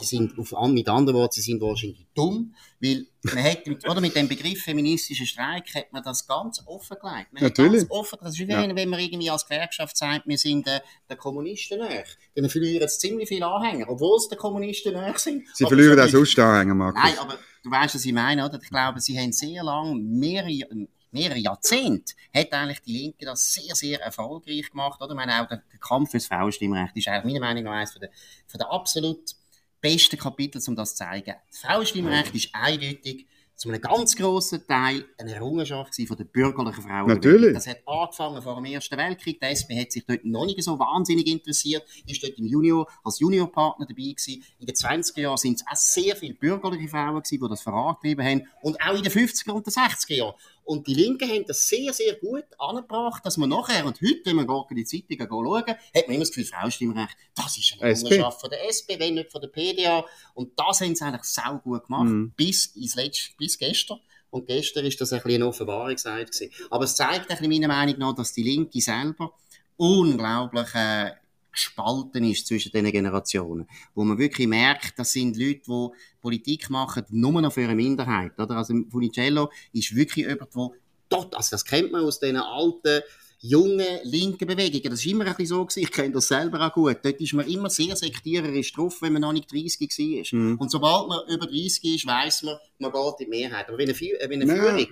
Die 0.00 0.06
sind, 0.06 0.38
auf, 0.38 0.52
mit 0.68 0.88
anderen 0.88 1.18
Worten, 1.18 1.34
sie 1.34 1.42
sind 1.42 1.60
wahrscheinlich 1.60 2.06
dumm, 2.14 2.54
weil 2.80 3.06
man 3.22 3.44
hat, 3.44 3.66
mit, 3.66 3.88
oder 3.88 4.00
mit 4.00 4.14
dem 4.16 4.28
Begriff 4.28 4.62
feministischer 4.62 5.26
Streik 5.26 5.74
hat 5.74 5.92
man 5.92 6.02
das 6.02 6.26
ganz 6.26 6.62
offen 6.66 6.96
gelegt. 7.00 7.32
Man 7.32 7.42
Natürlich. 7.42 7.88
Ganz 7.88 7.90
offen, 7.90 8.18
das 8.22 8.32
ist 8.32 8.38
wie 8.40 8.50
ja. 8.50 8.74
wenn 8.74 8.88
man 8.88 9.00
irgendwie 9.00 9.30
als 9.30 9.46
Gewerkschaft 9.46 9.96
sagt, 9.96 10.26
wir 10.26 10.38
sind 10.38 10.66
äh, 10.66 10.80
den 11.08 11.18
Kommunisten 11.18 11.80
näher. 11.80 12.04
Dann 12.34 12.48
verlieren 12.48 12.84
es 12.84 12.98
ziemlich 12.98 13.28
viele 13.28 13.46
Anhänger, 13.46 13.88
obwohl 13.88 14.16
es 14.16 14.28
den 14.28 14.38
Kommunisten 14.38 14.94
näher 14.94 15.18
sind. 15.18 15.44
Sie 15.54 15.66
verlieren 15.66 16.00
auch 16.00 16.08
sonst 16.08 16.38
Anhänger, 16.38 16.74
Markus. 16.74 17.02
Nein, 17.02 17.18
aber 17.18 17.38
du 17.62 17.70
weißt, 17.70 17.94
was 17.94 18.04
ich 18.04 18.12
meine, 18.12 18.44
oder? 18.44 18.58
Ich 18.62 18.70
glaube, 18.70 19.00
sie 19.00 19.18
haben 19.18 19.32
sehr 19.32 19.62
lange, 19.62 19.94
mehrere, 19.96 20.88
mehrere 21.10 21.38
Jahrzehnte, 21.38 22.14
hat 22.34 22.52
eigentlich 22.52 22.80
die 22.82 22.92
Linke 22.92 23.24
das 23.24 23.52
sehr, 23.52 23.74
sehr 23.74 24.00
erfolgreich 24.00 24.70
gemacht, 24.70 25.00
oder? 25.00 25.10
Ich 25.10 25.16
meine, 25.16 25.42
auch 25.42 25.48
der, 25.48 25.62
der 25.70 25.78
Kampf 25.78 26.10
fürs 26.10 26.26
Frauenstimmrecht 26.26 26.96
ist 26.96 27.08
eigentlich 27.08 27.34
meiner 27.34 27.46
Meinung 27.46 27.64
nach 27.64 27.72
eines 27.72 27.92
von 27.92 28.00
der, 28.00 28.10
von 28.46 28.58
der 28.58 28.70
absolut 28.70 29.34
besten 29.80 30.18
Kapitel, 30.18 30.60
um 30.66 30.76
das 30.76 30.90
zu 30.90 31.04
zeigen. 31.04 31.34
Das 31.50 31.60
Frauenstimmrecht 31.60 32.34
ist 32.34 32.50
eindeutig 32.52 33.26
zu 33.60 33.68
einem 33.68 33.82
ganz 33.82 34.16
grossen 34.16 34.66
Teil 34.66 35.04
eine 35.18 35.34
Errungenschaft 35.34 35.94
von 35.94 36.16
der 36.16 36.24
bürgerlichen 36.24 36.82
Frauen. 36.82 37.08
Natürlich. 37.08 37.52
Das 37.52 37.66
hat 37.66 37.82
angefangen 37.86 38.40
vor 38.40 38.54
dem 38.54 38.64
Ersten 38.64 38.96
Weltkrieg. 38.96 39.38
Die 39.38 39.46
SP 39.52 39.76
hat 39.78 39.92
sich 39.92 40.06
dort 40.06 40.24
noch 40.24 40.46
nicht 40.46 40.62
so 40.62 40.78
wahnsinnig 40.78 41.26
interessiert, 41.26 41.84
ist 42.06 42.22
dort 42.22 42.38
im 42.38 42.46
Junior, 42.46 42.88
als 43.04 43.20
Juniorpartner 43.20 43.84
dabei 43.84 44.14
gewesen. 44.14 44.42
In 44.58 44.66
den 44.66 44.74
20er 44.74 45.20
Jahren 45.20 45.36
sind 45.36 45.60
es 45.60 45.66
auch 45.70 45.76
sehr 45.76 46.16
viele 46.16 46.32
bürgerliche 46.32 46.88
Frauen 46.88 47.22
gewesen, 47.22 47.38
die 47.42 47.48
das 47.50 47.60
vorangetrieben 47.60 48.24
haben. 48.24 48.48
Und 48.62 48.80
auch 48.80 48.94
in 48.94 49.02
den 49.02 49.12
50er 49.12 49.50
und 49.50 49.66
den 49.66 49.74
60er 49.74 50.14
Jahren. 50.14 50.34
Und 50.64 50.86
die 50.86 50.94
Linken 50.94 51.28
haben 51.28 51.44
das 51.46 51.66
sehr, 51.68 51.92
sehr 51.92 52.14
gut 52.14 52.44
angebracht, 52.58 53.24
dass 53.26 53.36
man 53.36 53.48
nachher, 53.48 53.84
und 53.84 54.00
heute, 54.00 54.20
wenn 54.24 54.36
man 54.36 54.46
in 54.70 54.76
die 54.76 54.84
Zeitungen 54.84 55.28
schauen, 55.28 55.64
hat 55.66 56.06
man 56.06 56.14
immer 56.14 56.18
das 56.20 56.30
Gefühl, 56.30 56.44
Frauenstimmrecht, 56.44 57.16
das 57.34 57.58
ist 57.58 57.76
eine 57.80 57.92
Errungenschaft 57.92 58.40
von 58.40 58.50
der 58.50 58.68
SP, 58.70 58.98
wenn 58.98 59.14
nicht 59.14 59.32
von 59.32 59.40
der 59.40 59.48
PDA. 59.48 60.04
Und 60.34 60.52
das 60.56 60.80
haben 60.80 60.94
sie 60.94 61.04
eigentlich 61.04 61.24
sau 61.24 61.58
gut 61.58 61.86
gemacht, 61.86 62.08
mm. 62.08 62.32
bis, 62.36 62.66
ins 62.76 62.94
letzte, 62.94 63.30
bis 63.36 63.58
gestern. 63.58 64.00
Und 64.30 64.46
gestern 64.46 64.86
ist 64.86 65.00
das 65.00 65.12
ein 65.12 65.20
bisschen 65.22 65.42
eine 65.42 65.48
Offenbarungszeit 65.48 66.30
gewesen. 66.30 66.52
Aber 66.70 66.84
es 66.84 66.94
zeigt 66.94 67.30
ein 67.30 67.38
bisschen 67.38 67.50
meiner 67.50 67.68
Meinung 67.68 67.98
nach, 67.98 68.14
dass 68.14 68.32
die 68.32 68.44
Linke 68.44 68.80
selber 68.80 69.34
unglaublich 69.76 70.74
äh, 70.74 71.10
gespalten 71.52 72.24
ist 72.24 72.46
zwischen 72.46 72.72
diesen 72.72 72.90
Generationen. 72.92 73.68
Wo 73.94 74.04
man 74.04 74.18
wirklich 74.18 74.46
merkt, 74.46 74.98
das 74.98 75.12
sind 75.12 75.36
Leute, 75.36 75.62
die 75.66 75.88
Politik 76.20 76.70
machen, 76.70 77.04
nur 77.10 77.40
noch 77.40 77.52
für 77.52 77.64
eine 77.64 77.74
Minderheit. 77.74 78.38
Oder? 78.38 78.56
Also 78.56 78.74
Funicello 78.90 79.50
ist 79.72 79.94
wirklich 79.94 80.26
jemand, 80.26 80.54
der 80.54 80.70
dort, 81.08 81.34
also 81.34 81.50
das 81.50 81.64
kennt 81.64 81.92
man 81.92 82.04
aus 82.04 82.20
diesen 82.20 82.36
alten, 82.36 83.02
jungen, 83.40 83.98
linken 84.04 84.46
Bewegungen. 84.46 84.90
Das 84.90 85.04
war 85.04 85.12
immer 85.12 85.24
ein 85.24 85.30
bisschen 85.30 85.46
so 85.46 85.64
gewesen. 85.64 85.80
Ich 85.80 85.90
kenne 85.90 86.12
das 86.12 86.28
selber 86.28 86.66
auch 86.66 86.72
gut. 86.72 86.98
Dort 87.02 87.20
ist 87.20 87.32
man 87.32 87.48
immer 87.48 87.70
sehr 87.70 87.96
sektiererisch 87.96 88.72
drauf, 88.72 89.00
wenn 89.00 89.14
man 89.14 89.22
noch 89.22 89.32
nicht 89.32 89.50
30 89.50 89.80
war. 89.80 90.38
Mhm. 90.38 90.56
Und 90.58 90.70
sobald 90.70 91.08
man 91.08 91.26
über 91.28 91.46
30 91.46 91.84
ist, 91.96 92.06
weiss 92.06 92.42
man, 92.42 92.56
man 92.78 92.92
geht 92.92 93.20
in 93.20 93.24
die 93.24 93.26
Mehrheit. 93.30 93.68
Aber 93.68 93.78
wenn 93.78 93.88
eine, 93.88 93.98
wenn 93.98 94.42
eine 94.42 94.56
Führung 94.56 94.86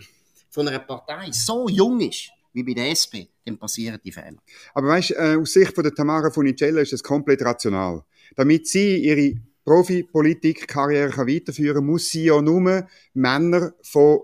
von 0.50 0.68
einer 0.68 0.78
Partei 0.78 1.30
so 1.30 1.68
jung 1.68 2.00
ist, 2.00 2.30
wie 2.58 2.74
bei 2.74 2.74
der 2.74 2.90
SP, 2.90 3.30
dann 3.44 3.58
passieren 3.58 3.98
die 4.04 4.12
Fehler. 4.12 4.36
Aber 4.74 4.88
weißt, 4.88 5.12
äh, 5.12 5.36
aus 5.40 5.52
Sicht 5.52 5.74
von 5.74 5.84
der 5.84 5.94
Tamara 5.94 6.30
Funicello 6.30 6.80
ist 6.80 6.92
das 6.92 7.02
komplett 7.02 7.42
rational. 7.42 8.02
Damit 8.36 8.66
sie 8.66 8.96
ihre 8.98 9.40
Profipolitik-Karriere 9.64 11.26
weiterführen 11.26 11.76
kann, 11.76 11.86
muss 11.86 12.10
sie 12.10 12.24
ja 12.24 12.40
nur 12.40 12.86
Männer 13.14 13.74
von 13.82 14.20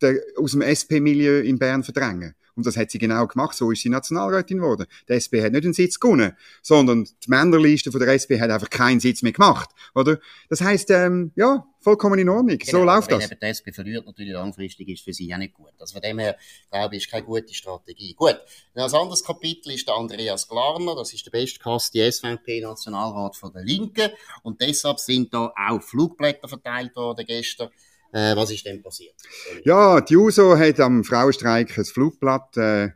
der, 0.00 0.20
aus 0.36 0.52
dem 0.52 0.62
SP-Milieu 0.62 1.40
in 1.40 1.58
Bern 1.58 1.82
verdrängen. 1.82 2.34
Und 2.56 2.66
das 2.66 2.76
hat 2.76 2.90
sie 2.90 2.98
genau 2.98 3.26
gemacht. 3.26 3.56
So 3.56 3.70
ist 3.70 3.82
sie 3.82 3.90
Nationalrätin 3.90 4.58
geworden. 4.58 4.86
Die 5.08 5.12
SP 5.12 5.44
hat 5.44 5.52
nicht 5.52 5.64
einen 5.64 5.74
Sitz 5.74 6.00
gewonnen, 6.00 6.32
sondern 6.62 7.04
die 7.04 7.30
Männerliste 7.30 7.92
von 7.92 8.00
der 8.00 8.08
SP 8.16 8.40
hat 8.40 8.50
einfach 8.50 8.70
keinen 8.70 8.98
Sitz 8.98 9.22
mehr 9.22 9.32
gemacht, 9.32 9.70
oder? 9.94 10.18
Das 10.48 10.62
heißt, 10.62 10.90
ähm, 10.90 11.32
ja, 11.36 11.66
vollkommen 11.86 12.18
in 12.18 12.28
Ordnung. 12.28 12.58
Genau, 12.58 12.78
so 12.78 12.84
läuft 12.84 13.10
wenn 13.10 13.20
das. 13.20 13.30
Wenn 13.30 13.38
die 13.40 13.46
SP 13.46 13.70
verliert, 13.72 14.06
natürlich 14.06 14.32
langfristig 14.32 14.88
ist 14.88 15.04
für 15.04 15.12
sie 15.12 15.32
auch 15.32 15.38
nicht 15.38 15.54
gut. 15.54 15.72
Also 15.78 15.92
von 15.92 16.02
dem 16.02 16.18
her, 16.18 16.36
glaube 16.70 16.96
ich, 16.96 17.04
ist 17.04 17.10
keine 17.10 17.24
gute 17.24 17.54
Strategie. 17.54 18.14
Gut. 18.14 18.40
Ein 18.74 18.82
anderes 18.82 19.22
Kapitel 19.22 19.72
ist 19.72 19.86
der 19.86 19.94
Andreas 19.94 20.48
Glarner. 20.48 20.96
Das 20.96 21.12
ist 21.12 21.26
der 21.26 21.30
bestkastige 21.30 22.10
SVP-Nationalrat 22.10 23.36
von 23.36 23.52
der 23.52 23.62
Linken. 23.62 24.10
Und 24.42 24.60
deshalb 24.60 24.98
sind 24.98 25.32
da 25.32 25.52
auch 25.56 25.80
Flugblätter 25.80 26.48
verteilt 26.48 26.96
worden 26.96 27.24
gestern 27.24 27.68
äh, 28.12 28.36
was 28.36 28.50
ist 28.50 28.64
denn 28.66 28.82
passiert? 28.82 29.14
Ja, 29.64 30.00
die 30.00 30.16
USO 30.16 30.56
hat 30.56 30.80
am 30.80 31.04
Frauenstreik 31.04 31.76
ein 31.78 31.84
Flugblatt 31.84 32.56
äh, 32.56 32.90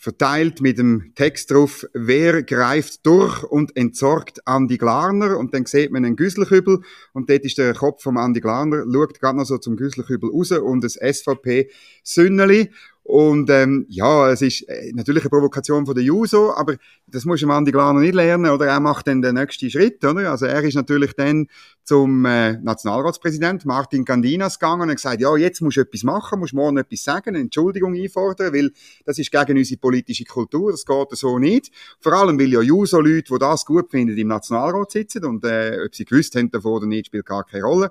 verteilt 0.00 0.62
mit 0.62 0.78
dem 0.78 1.12
Text 1.14 1.50
drauf, 1.50 1.84
wer 1.92 2.42
greift 2.42 3.04
durch 3.04 3.44
und 3.44 3.76
entsorgt 3.76 4.46
Andi 4.46 4.78
Glarner 4.78 5.36
und 5.36 5.52
dann 5.52 5.66
sieht 5.66 5.92
man 5.92 6.06
einen 6.06 6.16
Güsselkübel 6.16 6.80
und 7.12 7.28
dort 7.28 7.44
ist 7.44 7.58
der 7.58 7.74
Kopf 7.74 8.02
vom 8.02 8.16
Andi 8.16 8.40
Glarner, 8.40 8.84
schaut 8.90 9.20
gerade 9.20 9.36
noch 9.36 9.44
so 9.44 9.58
zum 9.58 9.76
Güsselkübel 9.76 10.30
raus 10.30 10.52
und 10.52 10.82
das 10.82 10.94
SVP-Sünneli 10.94 12.70
und 13.10 13.50
ähm, 13.50 13.86
ja, 13.88 14.30
es 14.30 14.40
ist 14.40 14.62
äh, 14.68 14.92
natürlich 14.94 15.24
eine 15.24 15.30
Provokation 15.30 15.84
von 15.84 15.96
der 15.96 16.04
Juso, 16.04 16.54
aber 16.54 16.76
das 17.08 17.24
muss 17.24 17.42
man 17.42 17.56
Andi 17.56 17.72
Glaner 17.72 17.98
nicht 17.98 18.14
lernen, 18.14 18.48
oder 18.52 18.66
er 18.66 18.78
macht 18.78 19.08
dann 19.08 19.20
den 19.20 19.34
nächsten 19.34 19.68
Schritt, 19.68 20.04
oder? 20.04 20.30
Also 20.30 20.46
er 20.46 20.62
ist 20.62 20.76
natürlich 20.76 21.14
dann 21.16 21.48
zum 21.82 22.24
äh, 22.24 22.52
Nationalratspräsident 22.58 23.66
Martin 23.66 24.04
Gandinas 24.04 24.60
gegangen 24.60 24.82
und 24.82 24.90
hat 24.90 24.98
gesagt, 24.98 25.20
ja, 25.20 25.36
jetzt 25.36 25.60
musst 25.60 25.78
du 25.78 25.80
etwas 25.80 26.04
machen, 26.04 26.38
musst 26.38 26.54
morgen 26.54 26.76
etwas 26.76 27.02
sagen, 27.02 27.30
eine 27.30 27.40
Entschuldigung 27.40 27.96
einfordern, 27.96 28.54
weil 28.54 28.70
das 29.04 29.18
ist 29.18 29.32
gegen 29.32 29.58
unsere 29.58 29.80
politische 29.80 30.24
Kultur, 30.24 30.70
das 30.70 30.86
geht 30.86 31.08
so 31.10 31.40
nicht. 31.40 31.72
Vor 31.98 32.12
allem, 32.12 32.38
weil 32.38 32.52
ja 32.52 32.60
Juso-Leute, 32.60 33.32
die 33.32 33.38
das 33.40 33.66
gut 33.66 33.90
finden, 33.90 34.16
im 34.16 34.28
Nationalrat 34.28 34.92
sitzen 34.92 35.24
und 35.24 35.44
äh, 35.44 35.84
ob 35.84 35.96
sie 35.96 36.04
gewusst 36.04 36.36
haben 36.36 36.48
davon 36.52 36.74
oder 36.74 36.86
nicht, 36.86 37.06
spielt 37.06 37.26
gar 37.26 37.42
keine 37.42 37.64
Rolle. 37.64 37.90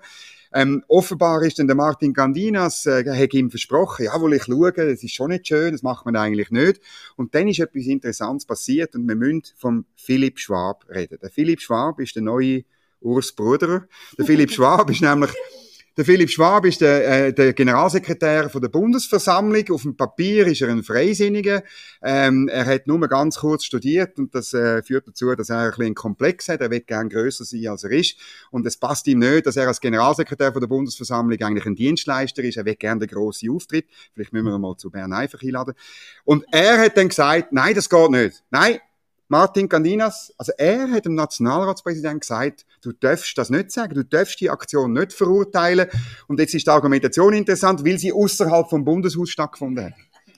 Ähm, 0.52 0.84
offenbar 0.88 1.44
ist 1.44 1.60
dann 1.60 1.68
der 1.68 1.76
Martin 1.76 2.14
Gandinas, 2.14 2.86
äh, 2.86 3.04
hat 3.06 3.34
ihm 3.34 3.52
versprochen, 3.52 4.06
ja, 4.06 4.22
will 4.22 4.34
ich 4.34 4.44
schauen, 4.44 4.74
es 4.76 5.04
ist 5.04 5.14
schon 5.14 5.30
nicht 5.30 5.48
schön, 5.48 5.74
das 5.74 5.84
macht 5.84 6.06
man 6.06 6.16
eigentlich 6.16 6.50
nicht. 6.50 6.82
Und 7.16 7.36
dann 7.36 7.48
ist 7.48 7.60
etwas 7.60 7.86
Interessantes 7.86 8.46
passiert 8.46 8.96
und 8.96 9.08
wir 9.08 9.16
müssen 9.16 9.44
vom 9.56 9.86
Philipp 9.96 10.40
Schwab 10.40 10.86
reden. 10.90 11.20
Der 11.22 11.30
Philipp 11.30 11.62
Schwab 11.62 12.00
ist 12.00 12.16
der 12.16 12.24
neue 12.24 12.64
Urs 13.00 13.34
Bruder. 13.34 13.88
Der 14.18 14.26
Philipp 14.26 14.52
Schwab 14.54 14.90
ist 14.90 15.02
nämlich 15.02 15.32
der 16.00 16.06
Philipp 16.06 16.30
Schwab 16.30 16.66
ist 16.66 16.80
der, 16.80 17.26
äh, 17.28 17.34
der 17.34 17.52
Generalsekretär 17.52 18.50
von 18.50 18.62
der 18.62 18.70
Bundesversammlung. 18.70 19.66
Auf 19.72 19.82
dem 19.82 19.98
Papier 19.98 20.48
ist 20.48 20.62
er 20.62 20.70
ein 20.70 20.82
Freisinniger. 20.82 21.62
Ähm, 22.02 22.48
er 22.48 22.66
hat 22.66 22.88
nur 22.88 23.06
ganz 23.10 23.40
kurz 23.40 23.66
studiert 23.66 24.18
und 24.18 24.34
das 24.34 24.54
äh, 24.54 24.82
führt 24.82 25.10
dazu, 25.10 25.36
dass 25.36 25.50
er 25.50 25.58
ein 25.58 25.70
bisschen 25.72 25.96
Komplex 25.96 26.48
hat. 26.48 26.62
Er 26.62 26.72
will 26.72 26.80
gern 26.80 27.10
größer 27.10 27.44
sein, 27.44 27.68
als 27.68 27.84
er 27.84 27.92
ist. 27.92 28.16
Und 28.50 28.66
es 28.66 28.78
passt 28.78 29.08
ihm 29.08 29.20
nicht, 29.20 29.46
dass 29.46 29.58
er 29.58 29.68
als 29.68 29.82
Generalsekretär 29.82 30.54
von 30.54 30.62
der 30.62 30.70
Bundesversammlung 30.70 31.38
eigentlich 31.42 31.66
ein 31.66 31.76
Dienstleister 31.76 32.44
ist. 32.44 32.56
Er 32.56 32.64
will 32.64 32.76
gern 32.76 33.02
den 33.02 33.10
grossen 33.10 33.52
Auftritt. 33.52 33.88
Vielleicht 34.14 34.32
müssen 34.32 34.46
wir 34.46 34.56
ihn 34.56 34.62
mal 34.62 34.78
zu 34.78 34.90
Bern 34.90 35.12
einfach 35.12 35.42
einladen. 35.42 35.74
Und 36.24 36.46
er 36.54 36.80
hat 36.80 36.96
dann 36.96 37.10
gesagt, 37.10 37.52
nein, 37.52 37.76
das 37.76 37.90
geht 37.90 38.10
nicht. 38.12 38.42
Nein, 38.52 38.80
Martin 39.32 39.70
Candinas, 39.70 40.34
also 40.40 40.52
er 40.58 40.90
hat 40.90 41.06
dem 41.06 41.14
Nationalratspräsident 41.14 42.22
gesagt, 42.22 42.66
du 42.82 42.92
darfst 42.92 43.38
das 43.38 43.52
nicht 43.52 43.72
sagen, 43.72 43.94
du 43.94 44.04
darfst 44.04 44.42
die 44.42 44.50
Aktion 44.50 44.94
nicht 44.94 45.14
verurteilen. 45.14 45.88
Und 46.28 46.40
jetzt 46.40 46.56
ist 46.56 46.66
die 46.66 46.72
Argumentation 46.72 47.34
interessant, 47.34 47.86
weil 47.86 48.00
sie 48.00 48.12
außerhalb 48.12 48.68
vom 48.68 48.84
Bundeshaus 48.84 49.30
stattgefunden 49.30 49.86
hat. 49.86 49.94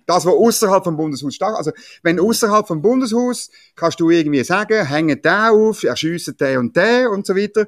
Das, 0.05 0.25
was 0.25 0.33
außerhalb 0.33 0.83
vom 0.83 0.98
Bundeshaus 0.98 1.33
statt, 1.33 1.53
also 1.55 1.71
wenn 2.03 2.19
außerhalb 2.19 2.67
vom 2.67 2.81
Bundeshaus 2.81 3.50
kannst 3.77 4.01
du 4.01 4.10
irgendwie 4.10 4.43
sagen, 4.43 4.86
hängen 4.86 5.21
der 5.21 5.53
auf, 5.53 5.86
erschiessen 5.86 6.36
der 6.38 6.60
und 6.60 6.75
der 6.75 7.12
und 7.12 7.25
so 7.25 7.33
weiter. 7.33 7.67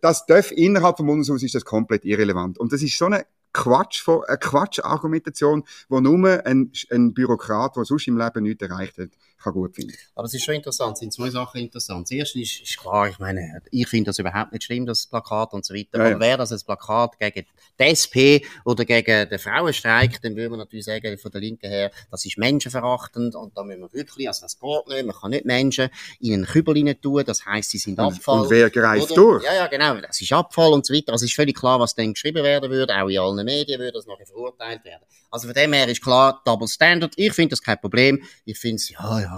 Das 0.00 0.26
darf 0.26 0.50
innerhalb 0.50 0.96
vom 0.96 1.06
Bundeshaus 1.06 1.44
ist 1.44 1.54
das 1.54 1.64
komplett 1.64 2.04
irrelevant. 2.04 2.58
Und 2.58 2.72
das 2.72 2.82
ist 2.82 2.98
so 2.98 3.04
eine 3.04 3.26
Quatsch, 3.52 4.02
eine 4.08 4.38
Quatsch-Argumentation, 4.38 5.62
wo 5.88 6.00
nur 6.00 6.44
ein, 6.44 6.72
ein 6.90 7.14
Bürokrat, 7.14 7.76
der 7.76 7.84
sonst 7.84 8.08
im 8.08 8.18
Leben 8.18 8.42
nichts 8.42 8.62
erreicht 8.62 8.98
hat, 8.98 9.10
kann 9.44 9.52
gut 9.52 9.74
finden. 9.74 9.94
Aber 10.14 10.26
es 10.26 10.34
ist 10.34 10.44
schon 10.44 10.54
interessant, 10.54 10.94
es 10.94 11.00
sind 11.00 11.12
zwei 11.12 11.30
Sachen 11.30 11.60
interessant. 11.60 12.06
Das 12.06 12.10
erste 12.10 12.40
ist, 12.40 12.60
ist 12.62 12.76
klar, 12.76 13.08
ich 13.08 13.18
meine, 13.18 13.62
ich 13.70 13.88
finde 13.88 14.08
das 14.08 14.18
überhaupt 14.18 14.52
nicht 14.52 14.64
schlimm, 14.64 14.86
das 14.86 15.06
Plakat 15.06 15.52
und 15.52 15.64
so 15.64 15.74
weiter. 15.74 15.98
Ja, 15.98 16.06
Aber 16.06 16.20
wäre 16.20 16.38
das 16.38 16.52
ein 16.52 16.60
Plakat 16.64 17.18
gegen 17.18 17.46
die 17.78 17.82
SP 17.84 18.42
oder 18.64 18.84
gegen 18.84 19.28
den 19.28 19.38
Frauenstreik, 19.38 20.20
dann 20.22 20.36
würde 20.36 20.50
man 20.50 20.58
natürlich 20.60 20.84
sagen, 20.84 21.18
von 21.18 21.30
der 21.30 21.40
Linken 21.40 21.68
her, 21.68 21.90
das 22.10 22.24
ist 22.24 22.38
menschenverachtend 22.38 23.34
und 23.34 23.56
da 23.56 23.62
müssen 23.62 23.82
wir 23.82 23.92
wirklich, 23.92 24.28
also 24.28 24.42
das 24.42 24.58
geht 24.58 24.88
nicht, 24.88 25.06
man 25.06 25.14
kann 25.14 25.30
nicht 25.30 25.44
Menschen 25.44 25.88
in 26.20 26.34
einen 26.34 26.46
Kübel 26.46 26.74
rein 26.74 27.00
tun, 27.00 27.22
das 27.24 27.44
heisst, 27.44 27.70
sie 27.70 27.78
sind 27.78 27.98
Abfall. 27.98 28.42
Und 28.42 28.50
wer 28.50 28.70
greift 28.70 29.12
oder? 29.12 29.14
durch? 29.14 29.44
Ja, 29.44 29.54
ja, 29.54 29.66
genau, 29.66 30.00
das 30.00 30.20
ist 30.20 30.32
Abfall 30.32 30.72
und 30.72 30.86
so 30.86 30.94
weiter. 30.94 31.12
Also 31.12 31.24
es 31.24 31.30
ist 31.30 31.36
völlig 31.36 31.56
klar, 31.56 31.78
was 31.80 31.94
dann 31.94 32.12
geschrieben 32.12 32.42
werden 32.42 32.70
würde, 32.70 32.94
auch 32.94 33.08
in 33.08 33.18
allen 33.18 33.44
Medien 33.44 33.78
würde 33.80 33.92
das 33.92 34.06
nachher 34.06 34.26
verurteilt 34.26 34.84
werden. 34.84 35.04
Also 35.34 35.48
von 35.48 35.54
dem 35.54 35.72
her 35.72 35.88
ist 35.88 36.00
klar, 36.00 36.40
Double 36.44 36.68
Standard. 36.68 37.12
Ich 37.16 37.32
finde 37.32 37.50
das 37.50 37.60
kein 37.60 37.80
Problem. 37.80 38.22
Ich 38.44 38.56
finde 38.56 38.76
es, 38.76 38.88
ja, 38.90 39.20
ja, 39.20 39.33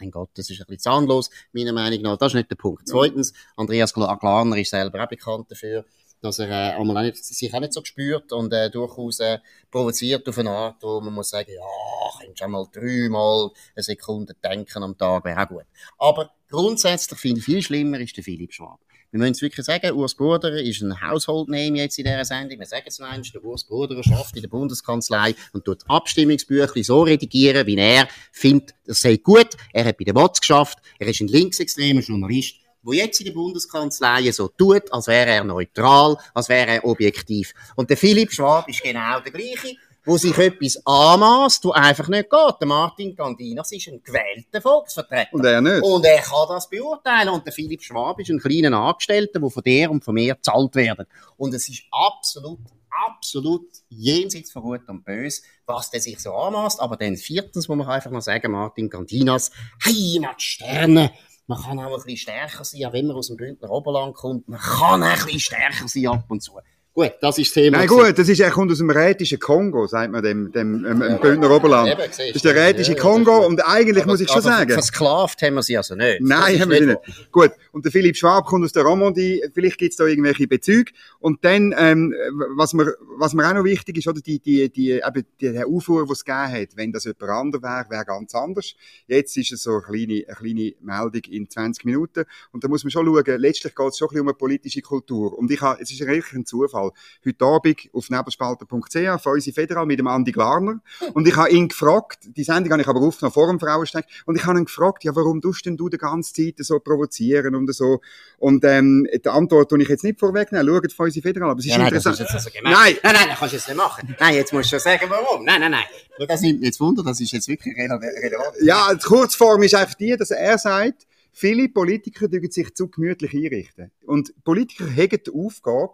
mein 0.00 0.10
Gott, 0.10 0.30
das 0.34 0.50
ist 0.50 0.60
ein 0.60 0.66
bisschen 0.66 0.80
zahnlos, 0.80 1.30
meiner 1.52 1.72
Meinung 1.72 2.02
nach. 2.02 2.16
Das 2.16 2.28
ist 2.32 2.36
nicht 2.36 2.50
der 2.50 2.56
Punkt. 2.56 2.86
Zweitens, 2.86 3.32
Andreas 3.56 3.92
Glarner 3.92 4.56
ist 4.56 4.70
selber 4.70 5.02
auch 5.02 5.08
bekannt 5.08 5.50
dafür, 5.50 5.84
dass 6.20 6.38
er 6.38 6.48
äh, 6.48 6.74
einmal 6.76 6.96
auch 6.98 7.02
nicht, 7.02 7.24
sich 7.24 7.52
auch 7.54 7.60
nicht 7.60 7.72
so 7.72 7.80
gespürt 7.80 8.32
und 8.32 8.52
äh, 8.52 8.70
durchaus 8.70 9.20
äh, 9.20 9.38
provoziert 9.70 10.28
auf 10.28 10.38
eine 10.38 10.50
Art, 10.50 10.76
wo 10.82 11.00
man 11.00 11.14
muss 11.14 11.30
sagen, 11.30 11.50
ja, 11.52 12.20
könntest 12.20 12.40
du 12.40 12.48
mal 12.48 12.66
dreimal 12.72 13.50
eine 13.74 13.82
Sekunde 13.82 14.34
denken 14.42 14.82
am 14.82 14.98
Tag, 14.98 15.24
wäre 15.24 15.42
auch 15.42 15.48
gut. 15.48 15.66
Aber 15.98 16.32
grundsätzlich 16.48 17.18
finde 17.18 17.38
ich 17.38 17.44
viel 17.44 17.62
schlimmer 17.62 18.00
ist 18.00 18.16
der 18.16 18.24
Philipp 18.24 18.52
Schwab. 18.52 18.80
Wir 19.10 19.20
müssen 19.20 19.32
es 19.32 19.40
wirklich 19.40 19.64
sagen, 19.64 19.92
Urs 19.92 20.14
Bruder 20.14 20.60
ist 20.60 20.82
ein 20.82 21.00
Household 21.00 21.48
Name 21.48 21.78
jetzt 21.78 21.98
in 21.98 22.04
dieser 22.04 22.26
Sendung. 22.26 22.58
Wir 22.58 22.66
sagen 22.66 22.84
es 22.86 22.98
noch 22.98 23.08
einmal, 23.08 23.22
der 23.22 23.42
Urs 23.42 23.64
Bruder 23.64 24.02
schafft 24.04 24.36
in 24.36 24.42
der 24.42 24.50
Bundeskanzlei 24.50 25.34
und 25.54 25.64
tut 25.64 25.82
Abstimmungsbücher 25.88 26.84
so 26.84 27.00
redigieren, 27.02 27.66
wie 27.66 27.76
er 27.78 28.06
findet, 28.32 28.74
das 28.84 29.00
sei 29.00 29.16
gut. 29.16 29.56
Er 29.72 29.86
hat 29.86 29.96
bei 29.96 30.04
der 30.04 30.14
WOTS 30.14 30.40
geschafft. 30.42 30.78
Er 30.98 31.06
ist 31.06 31.20
ein 31.20 31.28
linksextremer 31.28 32.02
Journalist 32.02 32.56
wo 32.82 32.92
jetzt 32.92 33.20
in 33.20 33.26
der 33.26 33.32
Bundeskanzlei 33.32 34.30
so 34.30 34.48
tut, 34.48 34.90
als 34.92 35.08
wäre 35.08 35.30
er 35.30 35.44
neutral, 35.44 36.16
als 36.32 36.48
wäre 36.48 36.70
er 36.70 36.84
objektiv. 36.84 37.52
Und 37.76 37.90
der 37.90 37.96
Philipp 37.96 38.32
Schwab 38.32 38.68
ist 38.68 38.82
genau 38.82 39.20
der 39.20 39.32
gleiche 39.32 39.76
wo 40.08 40.16
sich 40.16 40.36
etwas 40.38 40.80
anmaßt, 40.86 41.64
wo 41.66 41.72
einfach 41.72 42.08
nicht 42.08 42.30
geht. 42.30 42.54
Der 42.60 42.66
Martin 42.66 43.14
Gandinas 43.14 43.70
ist 43.72 43.88
ein 43.88 44.02
gewählter 44.02 44.62
Volksvertreter. 44.62 45.34
Und 45.34 45.44
er 45.44 45.60
nicht. 45.60 45.82
Und 45.82 46.04
er 46.06 46.22
kann 46.22 46.48
das 46.48 46.68
beurteilen. 46.68 47.28
Und 47.28 47.44
der 47.44 47.52
Philipp 47.52 47.82
Schwab 47.82 48.18
ist 48.18 48.30
ein 48.30 48.38
kleiner 48.38 48.76
Angestellter, 48.78 49.38
der 49.38 49.50
von 49.50 49.62
dir 49.62 49.90
und 49.90 50.02
von 50.02 50.14
mir 50.14 50.34
gezahlt 50.34 50.74
werden. 50.76 51.06
Und 51.36 51.52
es 51.52 51.68
ist 51.68 51.82
absolut 51.90 52.60
absolut 53.06 53.68
jenseits 53.90 54.50
von 54.50 54.62
Gut 54.62 54.88
und 54.88 55.04
Böse, 55.04 55.42
was 55.66 55.90
der 55.90 56.00
sich 56.00 56.18
so 56.18 56.32
anmaßt. 56.32 56.80
Aber 56.80 56.96
dann 56.96 57.16
viertens 57.16 57.68
muss 57.68 57.76
man 57.76 57.86
einfach 57.86 58.10
noch 58.10 58.22
sagen, 58.22 58.50
Martin 58.50 58.88
Gandinas, 58.88 59.50
Heimatsterne. 59.84 61.12
Man 61.46 61.62
kann 61.62 61.78
auch 61.78 61.96
ein 61.96 62.02
bisschen 62.02 62.16
stärker 62.16 62.64
sein, 62.64 62.86
auch 62.86 62.92
wenn 62.94 63.06
man 63.06 63.16
aus 63.16 63.28
dem 63.28 63.36
Bündner 63.36 63.70
Oberland 63.70 64.14
kommt. 64.14 64.48
Man 64.48 64.58
kann 64.58 65.02
ein 65.02 65.14
bisschen 65.16 65.40
stärker 65.40 65.86
sein 65.86 66.06
ab 66.08 66.24
und 66.28 66.42
zu. 66.42 66.58
Gut, 66.98 67.12
das 67.20 67.38
ist 67.38 67.54
das 67.54 67.62
Thema. 67.62 67.78
Nein, 67.78 67.86
gut, 67.86 68.18
das 68.18 68.28
ist, 68.28 68.40
er 68.40 68.50
kommt 68.50 68.72
aus 68.72 68.78
dem 68.78 68.90
rätischen 68.90 69.38
Kongo, 69.38 69.86
sagt 69.86 70.10
man 70.10 70.20
dem, 70.20 70.50
dem, 70.50 70.82
dem 70.82 71.00
ja, 71.00 71.16
Bündner 71.18 71.48
Oberland. 71.48 71.92
Eben, 71.92 72.02
das 72.08 72.18
ist 72.18 72.44
der 72.44 72.56
rätische 72.56 72.94
ja, 72.94 72.98
Kongo 72.98 73.46
und 73.46 73.64
eigentlich 73.64 74.04
muss 74.04 74.20
ich 74.20 74.26
schon 74.26 74.38
also, 74.38 74.48
sagen. 74.48 74.72
Versklavt 74.72 75.40
haben 75.42 75.54
wir 75.54 75.62
sie 75.62 75.76
also 75.76 75.94
nicht. 75.94 76.20
Nein, 76.22 76.60
haben 76.60 76.70
wir 76.72 76.78
sie 76.78 76.86
nicht. 76.86 77.30
Gut. 77.30 77.52
Und 77.70 77.84
der 77.84 77.92
Philipp 77.92 78.16
Schwab 78.16 78.46
kommt 78.46 78.64
aus 78.64 78.72
der 78.72 78.82
Romandie, 78.82 79.44
vielleicht 79.54 79.78
gibt's 79.78 79.96
da 79.96 80.06
irgendwelche 80.06 80.48
Bezüge. 80.48 80.90
Und 81.20 81.44
dann, 81.44 81.72
ähm, 81.78 82.12
was 82.56 82.74
mir, 82.74 82.92
was 83.16 83.32
mir 83.32 83.48
auch 83.48 83.54
noch 83.54 83.62
wichtig 83.62 83.98
ist, 83.98 84.08
oder 84.08 84.20
die, 84.20 84.40
die, 84.40 84.68
die, 84.68 84.90
eben, 84.94 85.24
die, 85.40 85.52
der 85.52 85.68
Aufruhr, 85.68 86.04
den 86.04 86.12
es 86.12 86.24
gegeben 86.24 86.50
hat, 86.50 86.68
wenn 86.74 86.90
das 86.90 87.04
jemand 87.04 87.30
anderes 87.30 87.62
wäre, 87.62 87.86
wäre 87.90 88.04
ganz 88.06 88.34
anders. 88.34 88.74
Jetzt 89.06 89.36
ist 89.36 89.52
es 89.52 89.62
so 89.62 89.74
eine 89.74 89.82
kleine, 89.82 90.24
eine 90.26 90.34
kleine 90.34 90.72
Meldung 90.80 91.22
in 91.30 91.48
20 91.48 91.84
Minuten. 91.84 92.24
Und 92.50 92.64
da 92.64 92.68
muss 92.68 92.82
man 92.82 92.90
schon 92.90 93.06
schauen, 93.06 93.40
letztlich 93.40 93.72
geht 93.76 93.86
es 93.86 93.98
schon 93.98 94.06
ein 94.06 94.08
bisschen 94.08 94.20
um 94.22 94.28
eine 94.28 94.34
politische 94.34 94.82
Kultur. 94.82 95.38
Und 95.38 95.48
ich 95.52 95.60
habe, 95.60 95.80
es 95.80 95.92
ist 95.92 96.02
eigentlich 96.02 96.32
ein 96.32 96.44
Zufall, 96.44 96.87
Mal 96.88 97.30
heute 97.30 97.44
Abend 97.44 97.90
auf 97.92 98.10
nebelspalter.ch 98.10 99.22
von 99.22 99.32
unsere 99.32 99.54
Federal 99.54 99.86
mit 99.86 99.98
dem 99.98 100.06
Andi 100.06 100.32
Glarner. 100.32 100.80
Und 101.14 101.26
ich 101.26 101.36
habe 101.36 101.50
ihn 101.50 101.68
gefragt, 101.68 102.20
die 102.36 102.44
Sendung 102.44 102.72
habe 102.72 102.82
ich 102.82 102.88
aber 102.88 103.00
aufgenommen 103.00 103.32
vor 103.32 103.48
dem 103.48 103.60
Frauensteig, 103.60 104.06
und 104.26 104.36
ich 104.36 104.44
habe 104.44 104.58
ihn 104.58 104.64
gefragt, 104.64 105.04
ja, 105.04 105.14
warum 105.14 105.40
tust 105.40 105.66
denn 105.66 105.76
du 105.76 105.88
die 105.88 105.98
ganze 105.98 106.32
Zeit 106.32 106.54
so 106.58 106.78
provozieren 106.78 107.54
und 107.54 107.72
so? 107.74 108.00
Und 108.38 108.64
ähm, 108.64 109.06
die 109.12 109.28
Antwort 109.28 109.70
tue 109.70 109.82
ich 109.82 109.88
jetzt 109.88 110.04
nicht 110.04 110.18
vorwegnehmen, 110.18 110.66
schaut 110.66 110.92
von 110.92 111.06
unsere 111.06 111.22
Federal, 111.22 111.50
aber 111.50 111.60
es 111.60 111.66
ist 111.66 111.72
ja, 111.72 111.78
nein, 111.78 111.88
interessant. 111.88 112.20
Das 112.20 112.28
ist 112.28 112.34
jetzt 112.34 112.46
also 112.46 112.58
nein, 112.62 112.96
nein, 113.02 113.14
nein, 113.14 113.28
das 113.28 113.38
kannst 113.38 113.52
du 113.52 113.56
jetzt 113.56 113.68
nicht 113.68 113.76
machen. 113.76 114.16
Nein, 114.18 114.34
jetzt 114.34 114.52
musst 114.52 114.66
du 114.66 114.70
schon 114.70 114.80
sagen, 114.80 115.06
warum. 115.08 115.44
Nein, 115.44 115.60
nein, 115.60 115.70
nein. 115.72 116.26
Das 116.26 116.40
nimmt 116.40 116.62
jetzt 116.62 116.80
Wunder, 116.80 117.02
das 117.02 117.20
ist 117.20 117.32
jetzt 117.32 117.48
wirklich 117.48 117.76
relevant. 117.76 118.54
Ja, 118.62 118.92
die 118.92 119.04
Kurzform 119.04 119.62
ist 119.62 119.74
einfach 119.74 119.94
die, 119.94 120.16
dass 120.16 120.30
er 120.30 120.58
sagt, 120.58 121.06
viele 121.32 121.68
Politiker 121.68 122.28
dürfen 122.28 122.50
sich 122.50 122.74
zu 122.74 122.88
gemütlich 122.88 123.32
einrichten. 123.32 123.90
Und 124.04 124.32
Politiker 124.44 124.86
haben 124.86 125.20
die 125.24 125.32
Aufgabe, 125.32 125.92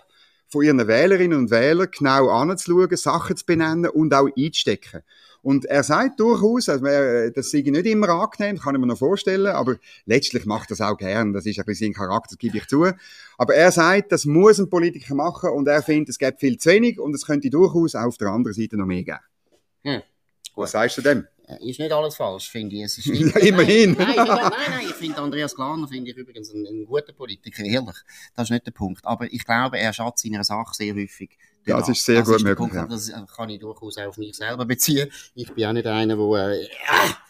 von 0.54 0.62
ihren 0.62 0.86
Wählerinnen 0.86 1.36
und 1.36 1.50
Wählern 1.50 1.88
genau 1.90 2.28
anzuschauen, 2.28 2.96
Sachen 2.96 3.36
zu 3.36 3.44
benennen 3.44 3.90
und 3.90 4.14
auch 4.14 4.28
einzustecken. 4.36 5.02
Und 5.42 5.64
er 5.64 5.82
sagt 5.82 6.20
durchaus, 6.20 6.68
also 6.68 6.86
das 7.34 7.50
sei 7.50 7.62
nicht 7.66 7.86
immer 7.86 8.08
angenehm, 8.08 8.58
kann 8.58 8.76
ich 8.76 8.80
mir 8.80 8.86
noch 8.86 8.96
vorstellen, 8.96 9.48
aber 9.48 9.76
letztlich 10.06 10.46
macht 10.46 10.70
er 10.70 10.76
das 10.76 10.80
auch 10.80 10.96
gern, 10.96 11.32
das 11.32 11.44
ist 11.44 11.58
ein 11.58 11.64
bisschen 11.64 11.92
sein 11.92 11.94
Charakter, 11.94 12.30
das 12.30 12.38
gebe 12.38 12.56
ich 12.56 12.68
zu. 12.68 12.86
Aber 13.36 13.54
er 13.54 13.72
sagt, 13.72 14.12
das 14.12 14.26
muss 14.26 14.60
ein 14.60 14.70
Politiker 14.70 15.16
machen 15.16 15.50
und 15.50 15.66
er 15.66 15.82
findet, 15.82 16.10
es 16.10 16.18
gibt 16.18 16.38
viel 16.38 16.56
zu 16.56 16.70
wenig 16.70 17.00
und 17.00 17.14
es 17.14 17.26
könnte 17.26 17.50
durchaus 17.50 17.96
auch 17.96 18.04
auf 18.04 18.16
der 18.16 18.28
anderen 18.28 18.54
Seite 18.54 18.76
noch 18.76 18.86
mehr 18.86 19.02
geben. 19.02 19.18
Hm. 19.82 20.02
Was 20.54 20.70
sagst 20.70 20.96
du 20.98 21.02
dem? 21.02 21.26
Ist 21.60 21.78
nicht 21.78 21.92
alles 21.92 22.16
falsch, 22.16 22.48
finde 22.48 22.76
ich. 22.76 22.82
Es 22.84 22.98
ist 22.98 23.06
ja, 23.06 23.40
immerhin. 23.40 23.92
Nein, 23.92 24.14
nein, 24.16 24.26
nein, 24.26 24.38
nein, 24.50 24.86
ich 24.86 24.94
finde 24.94 25.18
Andreas 25.18 25.54
Glaner 25.54 25.86
finde 25.86 26.10
ich 26.10 26.16
übrigens 26.16 26.52
ein, 26.54 26.66
ein 26.66 26.86
guter 26.86 27.12
Politiker, 27.12 27.62
ehrlich. 27.62 27.96
Das 28.34 28.44
ist 28.46 28.50
nicht 28.50 28.66
der 28.66 28.70
Punkt. 28.72 29.04
Aber 29.04 29.30
ich 29.30 29.44
glaube, 29.44 29.78
er 29.78 29.92
schaut 29.92 30.18
seiner 30.18 30.42
Sache 30.42 30.74
sehr 30.74 30.94
häufig. 30.94 31.36
Das 31.66 31.88
ist 31.88 32.04
sehr 32.04 32.20
das 32.20 32.28
gut 32.28 32.36
ist 32.36 32.42
möglich. 32.44 32.58
Punkt, 32.58 32.74
ja. 32.74 32.86
Das 32.86 33.12
kann 33.34 33.48
ich 33.48 33.58
durchaus 33.58 33.98
auch 33.98 34.08
auf 34.08 34.16
mich 34.18 34.36
selber 34.36 34.64
beziehen. 34.64 35.10
Ich 35.34 35.52
bin 35.52 35.66
auch 35.66 35.72
nicht 35.72 35.86
einer, 35.86 36.16
der 36.16 36.60
äh, 36.60 36.68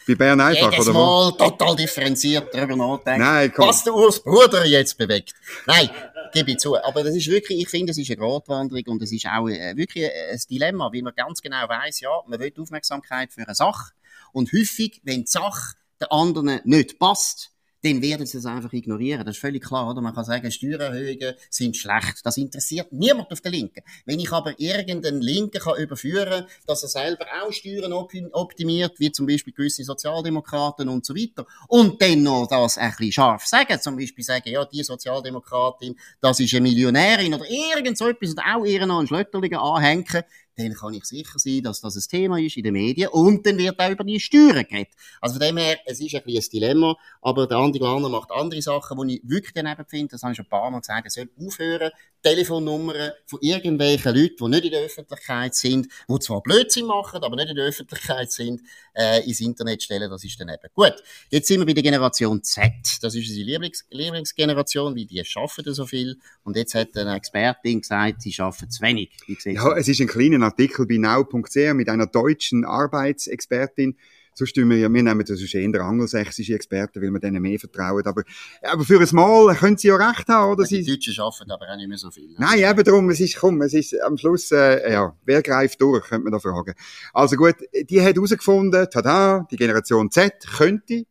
bei 0.06 0.14
Bern 0.14 0.40
einfach, 0.40 0.72
jedes 0.72 0.88
oder 0.88 0.98
Mal 0.98 1.32
total 1.32 1.76
differenziert 1.76 2.52
darüber 2.52 2.76
nachdenkt, 2.76 3.20
Nein, 3.20 3.52
komm. 3.54 3.68
was 3.68 3.84
der 3.84 3.94
Urs 3.94 4.22
Bruder 4.22 4.64
jetzt 4.64 4.98
bewegt. 4.98 5.34
Nein, 5.66 5.88
gebe 6.32 6.50
ich 6.50 6.58
zu. 6.58 6.76
Aber 6.76 7.02
das 7.02 7.14
ist 7.14 7.28
wirklich, 7.28 7.60
ich 7.60 7.68
finde, 7.68 7.92
es 7.92 7.98
ist 7.98 8.10
eine 8.10 8.16
Gratwanderung 8.16 8.82
und 8.88 9.02
es 9.02 9.12
ist 9.12 9.26
auch 9.26 9.48
äh, 9.48 9.76
wirklich 9.76 10.04
ein 10.04 10.40
Dilemma, 10.50 10.90
weil 10.92 11.02
man 11.02 11.14
ganz 11.14 11.40
genau 11.40 11.68
weiß, 11.68 12.00
ja, 12.00 12.10
man 12.26 12.38
will 12.40 12.52
Aufmerksamkeit 12.58 13.32
für 13.32 13.42
eine 13.42 13.54
Sache 13.54 13.92
und 14.34 14.52
häufig, 14.52 15.00
wenn 15.04 15.24
die 15.24 15.30
Sache 15.30 15.76
der 16.00 16.12
anderen 16.12 16.60
nicht 16.64 16.98
passt, 16.98 17.54
dann 17.84 18.00
werden 18.00 18.24
sie 18.24 18.38
es 18.38 18.46
einfach 18.46 18.72
ignorieren. 18.72 19.26
Das 19.26 19.36
ist 19.36 19.40
völlig 19.40 19.62
klar, 19.62 19.90
oder? 19.90 20.00
Man 20.00 20.14
kann 20.14 20.24
sagen, 20.24 20.50
Steuererhöhungen 20.50 21.34
sind 21.50 21.76
schlecht. 21.76 22.20
Das 22.24 22.38
interessiert 22.38 22.90
niemand 22.92 23.30
auf 23.30 23.42
der 23.42 23.52
Linken. 23.52 23.82
Wenn 24.06 24.18
ich 24.18 24.32
aber 24.32 24.58
irgendeinen 24.58 25.20
Linken 25.20 25.60
kann 25.60 25.76
überführen, 25.78 26.46
dass 26.66 26.82
er 26.82 26.88
selber 26.88 27.26
auch 27.42 27.52
Steuern 27.52 27.92
optimiert, 27.92 28.98
wie 28.98 29.12
zum 29.12 29.26
Beispiel 29.26 29.52
gewisse 29.52 29.84
Sozialdemokraten 29.84 30.88
und 30.88 31.04
so 31.04 31.14
weiter, 31.14 31.46
und 31.68 32.00
dann 32.00 32.22
noch 32.22 32.46
das 32.48 32.78
ein 32.78 32.90
bisschen 32.90 33.12
scharf 33.12 33.44
sagen, 33.44 33.78
zum 33.78 33.96
Beispiel 33.96 34.24
sagen, 34.24 34.48
ja, 34.48 34.64
die 34.64 34.82
Sozialdemokratin, 34.82 35.94
das 36.22 36.40
ist 36.40 36.54
eine 36.54 36.62
Millionärin 36.62 37.34
oder 37.34 37.44
irgend 37.48 37.98
so 37.98 38.08
etwas 38.08 38.30
und 38.30 38.40
auch 38.40 38.64
ihren 38.64 38.88
noch 38.88 38.98
einen 38.98 39.08
Schlötterlichen 39.08 39.58
anhängen, 39.58 40.22
dann 40.56 40.74
kann 40.74 40.94
ich 40.94 41.04
sicher 41.04 41.38
sein, 41.38 41.62
dass 41.62 41.80
das 41.80 41.96
ein 41.96 42.04
Thema 42.08 42.38
ist 42.38 42.56
in 42.56 42.64
den 42.64 42.74
Medien 42.74 43.08
und 43.08 43.44
dann 43.46 43.58
wird 43.58 43.78
auch 43.78 43.90
über 43.90 44.04
die 44.04 44.20
Steuern 44.20 44.64
geredet. 44.68 44.94
Also 45.20 45.38
von 45.38 45.46
dem 45.46 45.56
her, 45.56 45.78
es 45.86 46.00
ist 46.00 46.14
ein 46.14 46.22
bisschen 46.24 46.44
ein 46.44 46.50
Dilemma, 46.52 46.96
aber 47.22 47.46
der 47.46 47.58
Andi 47.58 47.78
Glaner 47.78 48.08
macht 48.08 48.30
andere 48.30 48.62
Sachen, 48.62 49.06
die 49.08 49.16
ich 49.16 49.22
wirklich 49.28 49.52
daneben 49.54 49.84
finde, 49.86 50.12
das 50.12 50.22
habe 50.22 50.32
ich 50.32 50.36
schon 50.36 50.46
ein 50.46 50.50
paar 50.50 50.70
Mal 50.70 50.80
gesagt, 50.80 51.04
er 51.04 51.10
soll 51.10 51.28
aufhören, 51.38 51.90
Telefonnummern 52.22 53.12
von 53.26 53.38
irgendwelchen 53.42 54.14
Leuten, 54.14 54.36
die 54.38 54.48
nicht 54.48 54.64
in 54.64 54.70
der 54.70 54.80
Öffentlichkeit 54.82 55.54
sind, 55.54 55.88
die 56.08 56.18
zwar 56.20 56.42
Blödsinn 56.42 56.86
machen, 56.86 57.22
aber 57.22 57.36
nicht 57.36 57.50
in 57.50 57.56
der 57.56 57.66
Öffentlichkeit 57.66 58.32
sind, 58.32 58.62
äh, 58.94 59.26
ins 59.26 59.40
Internet 59.40 59.82
stellen, 59.82 60.10
das 60.10 60.24
ist 60.24 60.40
daneben. 60.40 60.68
Gut, 60.72 60.94
jetzt 61.28 61.48
sind 61.48 61.60
wir 61.60 61.66
bei 61.66 61.74
der 61.74 61.82
Generation 61.82 62.42
Z. 62.42 62.72
Das 63.02 63.14
ist 63.14 63.28
unsere 63.28 63.44
Lieblings 63.44 63.84
Lieblingsgeneration, 63.90 64.96
weil 64.96 65.04
die 65.04 65.22
schaffen 65.24 65.64
so 65.74 65.86
viel 65.86 66.18
und 66.44 66.56
jetzt 66.56 66.74
hat 66.74 66.96
eine 66.96 67.14
Expertin 67.14 67.82
gesagt, 67.82 68.22
sie 68.22 68.32
schaffen 68.32 68.70
zu 68.70 68.82
wenig. 68.82 69.10
ja, 69.44 69.76
es 69.76 69.88
ist 69.88 70.00
ein 70.00 70.06
kleiner 70.06 70.38
Artikel 70.44 70.86
bei 70.86 70.98
now.ch 70.98 71.74
mit 71.74 71.88
einer 71.88 72.06
deutschen 72.06 72.64
Arbeitsexpertin. 72.64 73.96
Sonst 74.36 74.54
tun 74.54 74.68
wir, 74.68 74.76
ja, 74.76 74.92
wir 74.92 75.02
nehmen 75.02 75.20
das 75.20 75.40
ist 75.40 75.54
eher 75.54 75.80
angelsächsische 75.80 76.54
Experten, 76.54 77.00
weil 77.00 77.10
wir 77.10 77.20
denen 77.20 77.40
mehr 77.40 77.58
vertrauen. 77.58 78.04
Aber, 78.04 78.24
aber 78.62 78.84
für 78.84 79.00
ein 79.00 79.08
Mal 79.12 79.54
können 79.54 79.76
sie 79.76 79.88
ja 79.88 79.96
recht 79.96 80.26
haben, 80.28 80.52
oder? 80.52 80.64
Die 80.64 80.84
Deutschen 80.84 81.22
arbeiten 81.22 81.50
aber 81.52 81.70
auch 81.70 81.76
nicht 81.76 81.88
mehr 81.88 81.98
so 81.98 82.10
viel. 82.10 82.30
Ne? 82.30 82.36
Nein, 82.38 82.58
eben 82.58 82.84
darum, 82.84 83.10
es 83.10 83.20
ist, 83.20 83.36
komm, 83.36 83.62
es 83.62 83.74
ist 83.74 84.00
am 84.00 84.16
Schluss, 84.18 84.50
äh, 84.50 84.92
ja, 84.92 85.16
wer 85.24 85.40
greift 85.40 85.80
durch, 85.80 86.04
könnte 86.06 86.24
man 86.24 86.32
da 86.32 86.40
fragen. 86.40 86.74
Also 87.12 87.36
gut, 87.36 87.54
die 87.88 88.02
hat 88.02 88.16
herausgefunden, 88.16 88.88
tada, 88.90 89.46
die 89.50 89.56
Generation 89.56 90.10
Z 90.10 90.34
könnte 90.56 91.04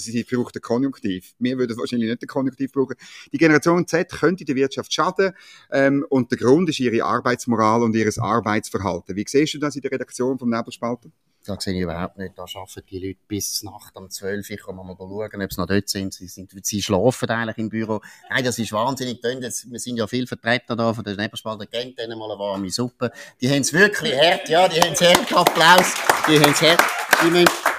also 0.00 0.12
sie 0.12 0.24
braucht 0.24 0.54
den 0.54 0.62
Konjunktiv. 0.62 1.34
Wir 1.38 1.58
würden 1.58 1.76
wahrscheinlich 1.76 2.08
nicht 2.08 2.22
den 2.22 2.28
Konjunktiv 2.28 2.72
brauchen. 2.72 2.96
Die 3.32 3.38
Generation 3.38 3.86
Z 3.86 4.10
könnte 4.10 4.44
der 4.44 4.56
Wirtschaft 4.56 4.92
schaden 4.92 5.32
ähm, 5.70 6.04
und 6.08 6.30
der 6.30 6.38
Grund 6.38 6.68
ist 6.68 6.80
ihre 6.80 7.04
Arbeitsmoral 7.04 7.82
und 7.82 7.94
ihr 7.94 8.10
Arbeitsverhalten. 8.18 9.14
Wie 9.16 9.24
siehst 9.26 9.54
du 9.54 9.58
das 9.58 9.76
in 9.76 9.82
der 9.82 9.92
Redaktion 9.92 10.38
vom 10.38 10.50
Nebelspalter? 10.50 11.10
Da 11.46 11.58
sehe 11.58 11.74
ich 11.74 11.80
überhaupt 11.80 12.18
nicht. 12.18 12.36
Da 12.36 12.42
arbeiten 12.42 12.86
die 12.90 12.98
Leute 12.98 13.18
bis 13.26 13.62
Nacht 13.62 13.96
um 13.96 14.10
12 14.10 14.50
Uhr. 14.50 14.56
Ich 14.56 14.62
kann 14.62 14.76
mal 14.76 14.94
schauen, 14.96 15.42
ob 15.42 15.52
sie 15.52 15.60
noch 15.60 15.66
dort 15.66 15.88
sind. 15.88 16.12
Sie, 16.12 16.26
sind, 16.26 16.52
sie 16.66 16.82
schlafen 16.82 17.30
eigentlich 17.30 17.56
im 17.56 17.70
Büro. 17.70 18.00
Nein, 18.28 18.44
das 18.44 18.58
ist 18.58 18.72
wahnsinnig. 18.72 19.22
Wir 19.22 19.78
sind 19.78 19.96
ja 19.96 20.06
viel 20.06 20.26
Vertreter 20.26 20.76
da 20.76 20.92
von 20.92 21.02
der 21.02 21.16
Nebelspalter. 21.16 21.64
Kennt 21.66 21.98
denen 21.98 22.18
mal 22.18 22.30
eine 22.30 22.38
warme 22.38 22.68
Suppe. 22.68 23.10
Die 23.40 23.48
haben 23.48 23.62
es 23.62 23.72
wirklich 23.72 24.14
hart. 24.14 24.50
Ja, 24.50 24.68
die 24.68 24.80
haben 24.80 24.92
es 24.92 25.00
hart. 25.00 25.32
Applaus. 25.32 25.94
Die 26.28 26.38
haben 26.38 26.52
es 26.52 26.60
hart. 26.60 26.80
Die 27.24 27.30
müssen 27.30 27.69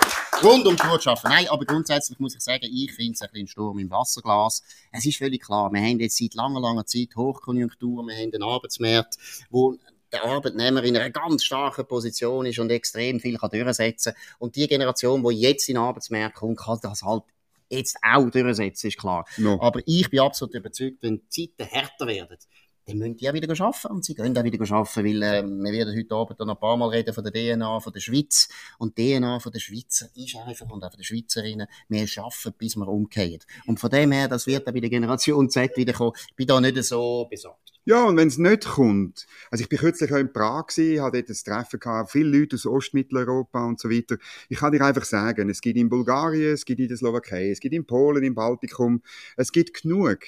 rund 0.43 0.65
um 0.67 0.75
die 0.75 0.83
Uhr 0.83 1.07
arbeiten. 1.07 1.27
Nein, 1.27 1.47
aber 1.49 1.65
grundsätzlich 1.65 2.19
muss 2.19 2.35
ich 2.35 2.41
sagen, 2.41 2.63
ich 2.63 2.91
finde 2.93 3.13
es 3.13 3.21
ein 3.21 3.29
bisschen 3.31 3.47
Sturm 3.47 3.79
im 3.79 3.89
Wasserglas. 3.89 4.63
Es 4.91 5.05
ist 5.05 5.17
völlig 5.17 5.41
klar, 5.41 5.71
wir 5.71 5.81
haben 5.81 5.99
jetzt 5.99 6.17
seit 6.17 6.33
langer, 6.33 6.59
langer 6.59 6.85
Zeit 6.85 7.15
Hochkonjunktur, 7.15 8.03
wir 8.03 8.15
haben 8.15 8.31
einen 8.33 8.43
Arbeitsmarkt, 8.43 9.17
wo 9.49 9.77
der 10.11 10.25
Arbeitnehmer 10.25 10.83
in 10.83 10.97
einer 10.97 11.09
ganz 11.09 11.43
starken 11.43 11.87
Position 11.87 12.45
ist 12.45 12.59
und 12.59 12.69
extrem 12.69 13.19
viel 13.19 13.37
kann 13.37 13.49
durchsetzen 13.49 14.13
kann. 14.13 14.23
Und 14.39 14.55
die 14.55 14.67
Generation, 14.67 15.23
die 15.23 15.35
jetzt 15.35 15.69
in 15.69 15.75
den 15.75 15.83
Arbeitsmarkt 15.83 16.35
kommt, 16.35 16.59
kann 16.59 16.79
das 16.81 17.01
halt 17.03 17.23
jetzt 17.69 17.97
auch 18.01 18.29
durchsetzen, 18.29 18.87
ist 18.87 18.97
klar. 18.97 19.25
No. 19.37 19.59
Aber 19.61 19.79
ich 19.85 20.09
bin 20.09 20.19
absolut 20.19 20.53
überzeugt, 20.53 20.97
wenn 21.01 21.21
die 21.33 21.55
Zeiten 21.55 21.69
härter 21.69 22.07
werden, 22.07 22.37
dann 22.85 22.97
müssen 22.97 23.17
die 23.17 23.29
auch 23.29 23.33
wieder 23.33 23.49
arbeiten 23.49 23.87
und 23.87 24.05
sie 24.05 24.15
gehen 24.15 24.37
auch 24.37 24.43
wieder 24.43 24.71
arbeiten, 24.71 25.05
weil 25.05 25.23
äh, 25.23 25.43
wir 25.43 25.71
werden 25.71 25.97
heute 25.97 26.15
Abend 26.15 26.39
noch 26.39 26.47
ein 26.49 26.59
paar 26.59 26.77
Mal 26.77 26.89
reden 26.89 27.13
von 27.13 27.23
der 27.23 27.33
DNA 27.33 27.79
von 27.79 27.93
der 27.93 27.99
Schweiz 27.99 28.49
und 28.79 28.97
die 28.97 29.17
DNA 29.17 29.39
von 29.39 29.51
der 29.51 29.59
Schweizer 29.59 30.07
ist 30.15 30.35
einfach 30.35 30.69
und 30.69 30.83
auch 30.83 30.89
von 30.89 30.97
den 30.97 31.03
Schweizerinnen, 31.03 31.67
wir 31.89 32.07
arbeiten, 32.17 32.53
bis 32.57 32.75
wir 32.75 32.87
umkehren. 32.87 33.39
Und 33.67 33.79
von 33.79 33.89
dem 33.89 34.11
her, 34.11 34.27
das 34.27 34.47
wird 34.47 34.67
auch 34.67 34.73
bei 34.73 34.79
der 34.79 34.89
Generation 34.89 35.49
Z 35.49 35.77
wiederkommen. 35.77 36.13
Ich 36.29 36.35
bin 36.35 36.47
da 36.47 36.59
nicht 36.59 36.83
so 36.83 37.27
besorgt. 37.29 37.71
Ja, 37.83 38.05
und 38.05 38.15
wenn 38.15 38.27
es 38.27 38.37
nicht 38.37 38.65
kommt, 38.67 39.25
also 39.49 39.63
ich 39.63 39.69
bin 39.69 39.79
kürzlich 39.79 40.13
auch 40.13 40.17
in 40.17 40.31
Prag 40.31 40.67
gewesen, 40.67 41.01
hatte 41.01 41.23
dort 41.23 41.29
ein 41.29 41.43
Treffen 41.43 41.79
gehabt, 41.79 42.11
viele 42.11 42.37
Leute 42.37 42.55
aus 42.55 42.67
Ostmitteleuropa 42.67 43.65
und 43.65 43.79
so 43.79 43.89
weiter. 43.89 44.17
Ich 44.49 44.59
kann 44.59 44.71
dir 44.71 44.85
einfach 44.85 45.03
sagen, 45.03 45.49
es 45.49 45.61
gibt 45.61 45.77
in 45.77 45.89
Bulgarien, 45.89 46.53
es 46.53 46.63
gibt 46.63 46.79
in 46.79 46.87
der 46.87 46.97
Slowakei, 46.97 47.49
es 47.49 47.59
gibt 47.59 47.73
in 47.73 47.83
Polen, 47.83 48.23
im 48.23 48.35
Baltikum, 48.35 49.01
es 49.35 49.51
gibt 49.51 49.81
genug 49.81 50.19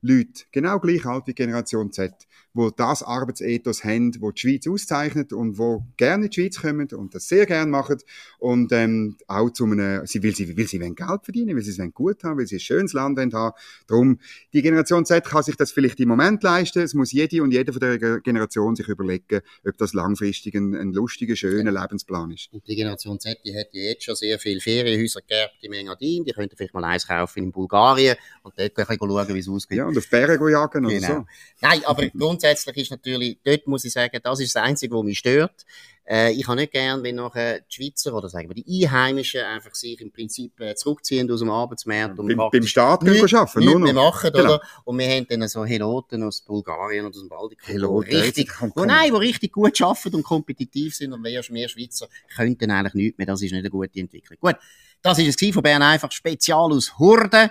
Leute, 0.00 0.44
genau 0.52 0.78
gleich 0.80 1.06
alt 1.06 1.26
wie 1.26 1.34
Generation 1.34 1.92
Z, 1.92 2.12
wo 2.52 2.70
das 2.70 3.02
Arbeitsethos 3.02 3.84
haben, 3.84 4.20
wo 4.20 4.32
die 4.32 4.40
Schweiz 4.40 4.66
auszeichnet 4.66 5.32
und 5.32 5.58
wo 5.58 5.84
gerne 5.96 6.24
in 6.24 6.30
die 6.30 6.40
Schweiz 6.40 6.60
kommen 6.60 6.88
und 6.92 7.14
das 7.14 7.28
sehr 7.28 7.46
gerne 7.46 7.70
machen 7.70 7.98
und 8.38 8.72
ähm, 8.72 9.16
auch 9.26 9.50
zu 9.50 9.64
einem, 9.64 10.06
sie 10.06 10.22
will 10.22 10.34
sie, 10.34 10.56
will 10.56 10.66
sie 10.66 10.80
wollen 10.80 10.94
Geld 10.94 11.20
verdienen, 11.22 11.54
weil 11.54 11.62
sie 11.62 11.70
es 11.70 11.94
gut 11.94 12.24
haben, 12.24 12.38
weil 12.38 12.46
sie 12.46 12.56
ein 12.56 12.60
schönes 12.60 12.92
Land 12.92 13.18
haben. 13.18 13.52
Darum, 13.86 14.18
die 14.52 14.62
Generation 14.62 15.04
Z 15.04 15.24
kann 15.24 15.42
sich 15.42 15.56
das 15.56 15.70
vielleicht 15.70 16.00
im 16.00 16.08
Moment 16.08 16.42
leisten, 16.42 16.80
es 16.80 16.94
muss 16.94 17.12
jede 17.12 17.42
und 17.42 17.52
jeder 17.52 17.72
von 17.72 17.80
der 17.80 18.20
Generation 18.20 18.74
sich 18.74 18.88
überlegen, 18.88 19.40
ob 19.66 19.76
das 19.78 19.92
langfristig 19.92 20.54
ein, 20.54 20.74
ein 20.74 20.92
lustiger, 20.92 21.36
schöner. 21.36 21.76
Lebensplan 21.76 22.30
ist. 22.30 22.52
Und 22.52 22.66
die 22.66 22.74
Generation 22.74 23.18
Z, 23.20 23.38
die 23.44 23.56
hat 23.56 23.68
ja 23.72 23.82
jetzt 23.82 24.04
schon 24.04 24.14
sehr 24.14 24.38
viele 24.38 24.60
Ferienhäuser 24.60 25.20
geerbt 25.26 25.56
im 25.60 25.72
Engadin, 25.72 26.24
die 26.24 26.32
könnten 26.32 26.56
vielleicht 26.56 26.74
mal 26.74 26.84
eins 26.84 27.06
kaufen 27.06 27.42
in 27.42 27.52
Bulgarien 27.52 28.16
und 28.42 28.54
dort 28.58 28.72
schauen, 28.76 29.34
wie 29.34 29.38
es 29.38 29.48
ausgeht. 29.48 29.78
Ja, 29.78 29.85
und 29.86 29.98
auf 29.98 30.08
Berge 30.08 30.50
jagen 30.50 30.84
oder 30.84 30.94
genau. 30.94 31.06
so. 31.06 31.26
Nein, 31.60 31.82
aber 31.84 32.06
grundsätzlich 32.08 32.76
ist 32.76 32.90
natürlich, 32.90 33.38
dort 33.44 33.66
muss 33.66 33.84
ich 33.84 33.92
sagen, 33.92 34.18
das 34.22 34.40
ist 34.40 34.54
das 34.54 34.62
Einzige, 34.62 34.94
was 34.94 35.04
mich 35.04 35.18
stört. 35.18 35.64
Äh, 36.08 36.32
ich 36.32 36.46
habe 36.46 36.60
nicht 36.60 36.72
gern, 36.72 37.02
wenn 37.02 37.16
nachher 37.16 37.60
die 37.60 37.74
Schweizer 37.74 38.14
oder 38.14 38.28
sagen 38.28 38.48
wir 38.48 38.54
die 38.54 38.86
Einheimischen 38.86 39.40
einfach 39.40 39.74
sich 39.74 40.00
im 40.00 40.12
Prinzip 40.12 40.58
äh, 40.60 40.76
zurückziehen 40.76 41.28
aus 41.30 41.40
dem 41.40 41.50
Arbeitsmarkt 41.50 42.18
und 42.18 42.28
beim, 42.28 42.48
beim 42.50 42.66
Staat 42.66 43.02
nicht, 43.02 43.34
arbeiten, 43.34 43.64
nur 43.64 43.80
noch. 43.80 43.92
machen, 43.92 44.30
genau. 44.32 44.44
oder? 44.44 44.60
Und 44.84 44.98
wir 44.98 45.08
haben 45.08 45.26
dann 45.28 45.48
so 45.48 45.64
Heloten 45.64 46.22
aus 46.22 46.42
Bulgarien 46.42 47.06
oder 47.06 47.16
aus 47.16 47.22
dem 47.22 47.28
Baltikum, 47.28 47.66
Heloten, 47.66 48.10
die 48.10 48.16
richtig, 48.16 48.52
wo, 48.60 48.84
nein, 48.84 49.12
wo 49.12 49.16
richtig 49.16 49.52
gut 49.52 49.80
arbeiten 49.82 50.14
und 50.14 50.22
kompetitiv 50.22 50.94
sind 50.94 51.12
und 51.12 51.24
wir, 51.24 51.42
wir 51.42 51.68
Schweizer 51.68 52.06
könnten 52.36 52.70
eigentlich 52.70 52.94
nichts 52.94 53.18
mehr. 53.18 53.26
Das 53.26 53.42
ist 53.42 53.50
nicht 53.50 53.60
eine 53.60 53.70
gute 53.70 53.98
Entwicklung. 53.98 54.38
Gut, 54.40 54.56
das 55.02 55.18
ist 55.18 55.42
es 55.42 55.54
von 55.54 55.62
Bern 55.62 55.82
einfach 55.82 56.12
spezial 56.12 56.72
aus 56.72 56.98
Hurde. 56.98 57.50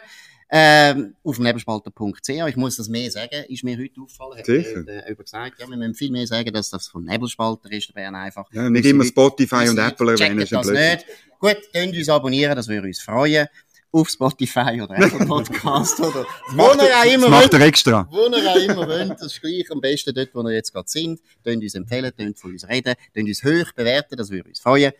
Ähm, 0.51 1.15
auf 1.23 1.39
nebelspalter.ch. 1.39 2.29
Ich 2.29 2.55
muss 2.55 2.77
das 2.77 2.87
mehr 2.87 3.09
sagen, 3.09 3.45
ist 3.49 3.63
mir 3.63 3.77
heute 3.77 3.99
aufgefallen. 3.99 4.43
Sicher. 4.43 4.79
Hat, 4.79 5.09
äh, 5.09 5.15
gesagt, 5.15 5.59
ja, 5.59 5.67
wir 5.67 5.75
müssen 5.75 5.95
viel 5.95 6.11
mehr 6.11 6.27
sagen, 6.27 6.53
dass 6.53 6.69
das 6.69 6.87
von 6.87 7.03
Nebelspalter 7.03 7.71
ist, 7.71 7.89
da 7.89 7.95
wären 7.95 8.13
einfach. 8.13 8.45
Ja, 8.53 8.69
nicht 8.69 8.85
immer 8.85 9.03
Spotify 9.03 9.67
und 9.67 9.79
Apple 9.79 10.11
erwähnen, 10.11 10.39
ist 10.39 10.51
das 10.51 10.67
nicht. 10.67 11.05
Gut, 11.39 11.57
könnt 11.73 11.95
uns 11.95 12.09
abonnieren, 12.09 12.55
das 12.55 12.67
würde 12.67 12.87
uns 12.87 13.01
freuen. 13.01 13.47
Auf 13.91 14.09
Spotify 14.09 14.81
oder 14.81 14.97
Apple 14.97 15.25
Podcast 15.25 15.99
oder 16.01 16.25
wo 16.51 16.63
ihr 16.63 16.95
auch 16.95 17.13
immer 17.13 17.41
er 17.41 17.61
extra. 17.61 18.07
Wo 18.11 18.27
ihr 18.27 18.51
auch 18.51 18.55
immer 18.57 18.87
wollt, 18.87 19.11
das 19.11 19.33
ist 19.33 19.41
gleich 19.41 19.71
am 19.71 19.79
besten 19.79 20.13
dort, 20.13 20.29
wo 20.33 20.43
wir 20.43 20.51
jetzt 20.51 20.73
gerade 20.73 20.89
sind. 20.89 21.21
Könnt 21.43 21.63
uns 21.63 21.75
empfehlen, 21.75 22.11
könnt 22.15 22.37
von 22.37 22.51
uns 22.51 22.67
reden, 22.67 22.93
könnt 23.13 23.29
uns 23.29 23.43
hoch 23.43 23.71
bewerten, 23.73 24.17
das 24.17 24.29
würde 24.29 24.49
uns 24.49 24.59
freuen. 24.59 24.91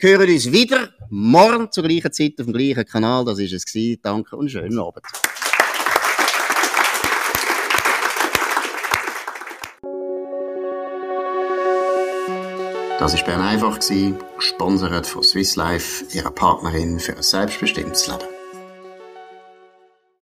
Wir 0.00 0.10
hören 0.10 0.28
uns 0.28 0.50
wieder 0.50 0.88
morgen 1.08 1.70
zur 1.70 1.84
gleichen 1.84 2.12
Zeit 2.12 2.32
auf 2.40 2.46
dem 2.46 2.52
gleichen 2.52 2.84
Kanal. 2.84 3.24
Das 3.24 3.38
war 3.38 3.44
es. 3.44 3.64
Gewesen. 3.64 4.00
Danke 4.02 4.34
und 4.34 4.50
schönen 4.50 4.76
Abend. 4.76 5.04
Das 12.98 13.14
war 13.14 13.24
Bern 13.24 13.40
einfach, 13.40 13.78
gesponsert 14.36 15.06
von 15.06 15.22
Swiss 15.22 15.54
Life, 15.54 16.04
ihrer 16.12 16.32
Partnerin 16.32 16.98
für 16.98 17.16
ein 17.16 17.22
selbstbestimmtes 17.22 18.08
Leben. 18.08 18.33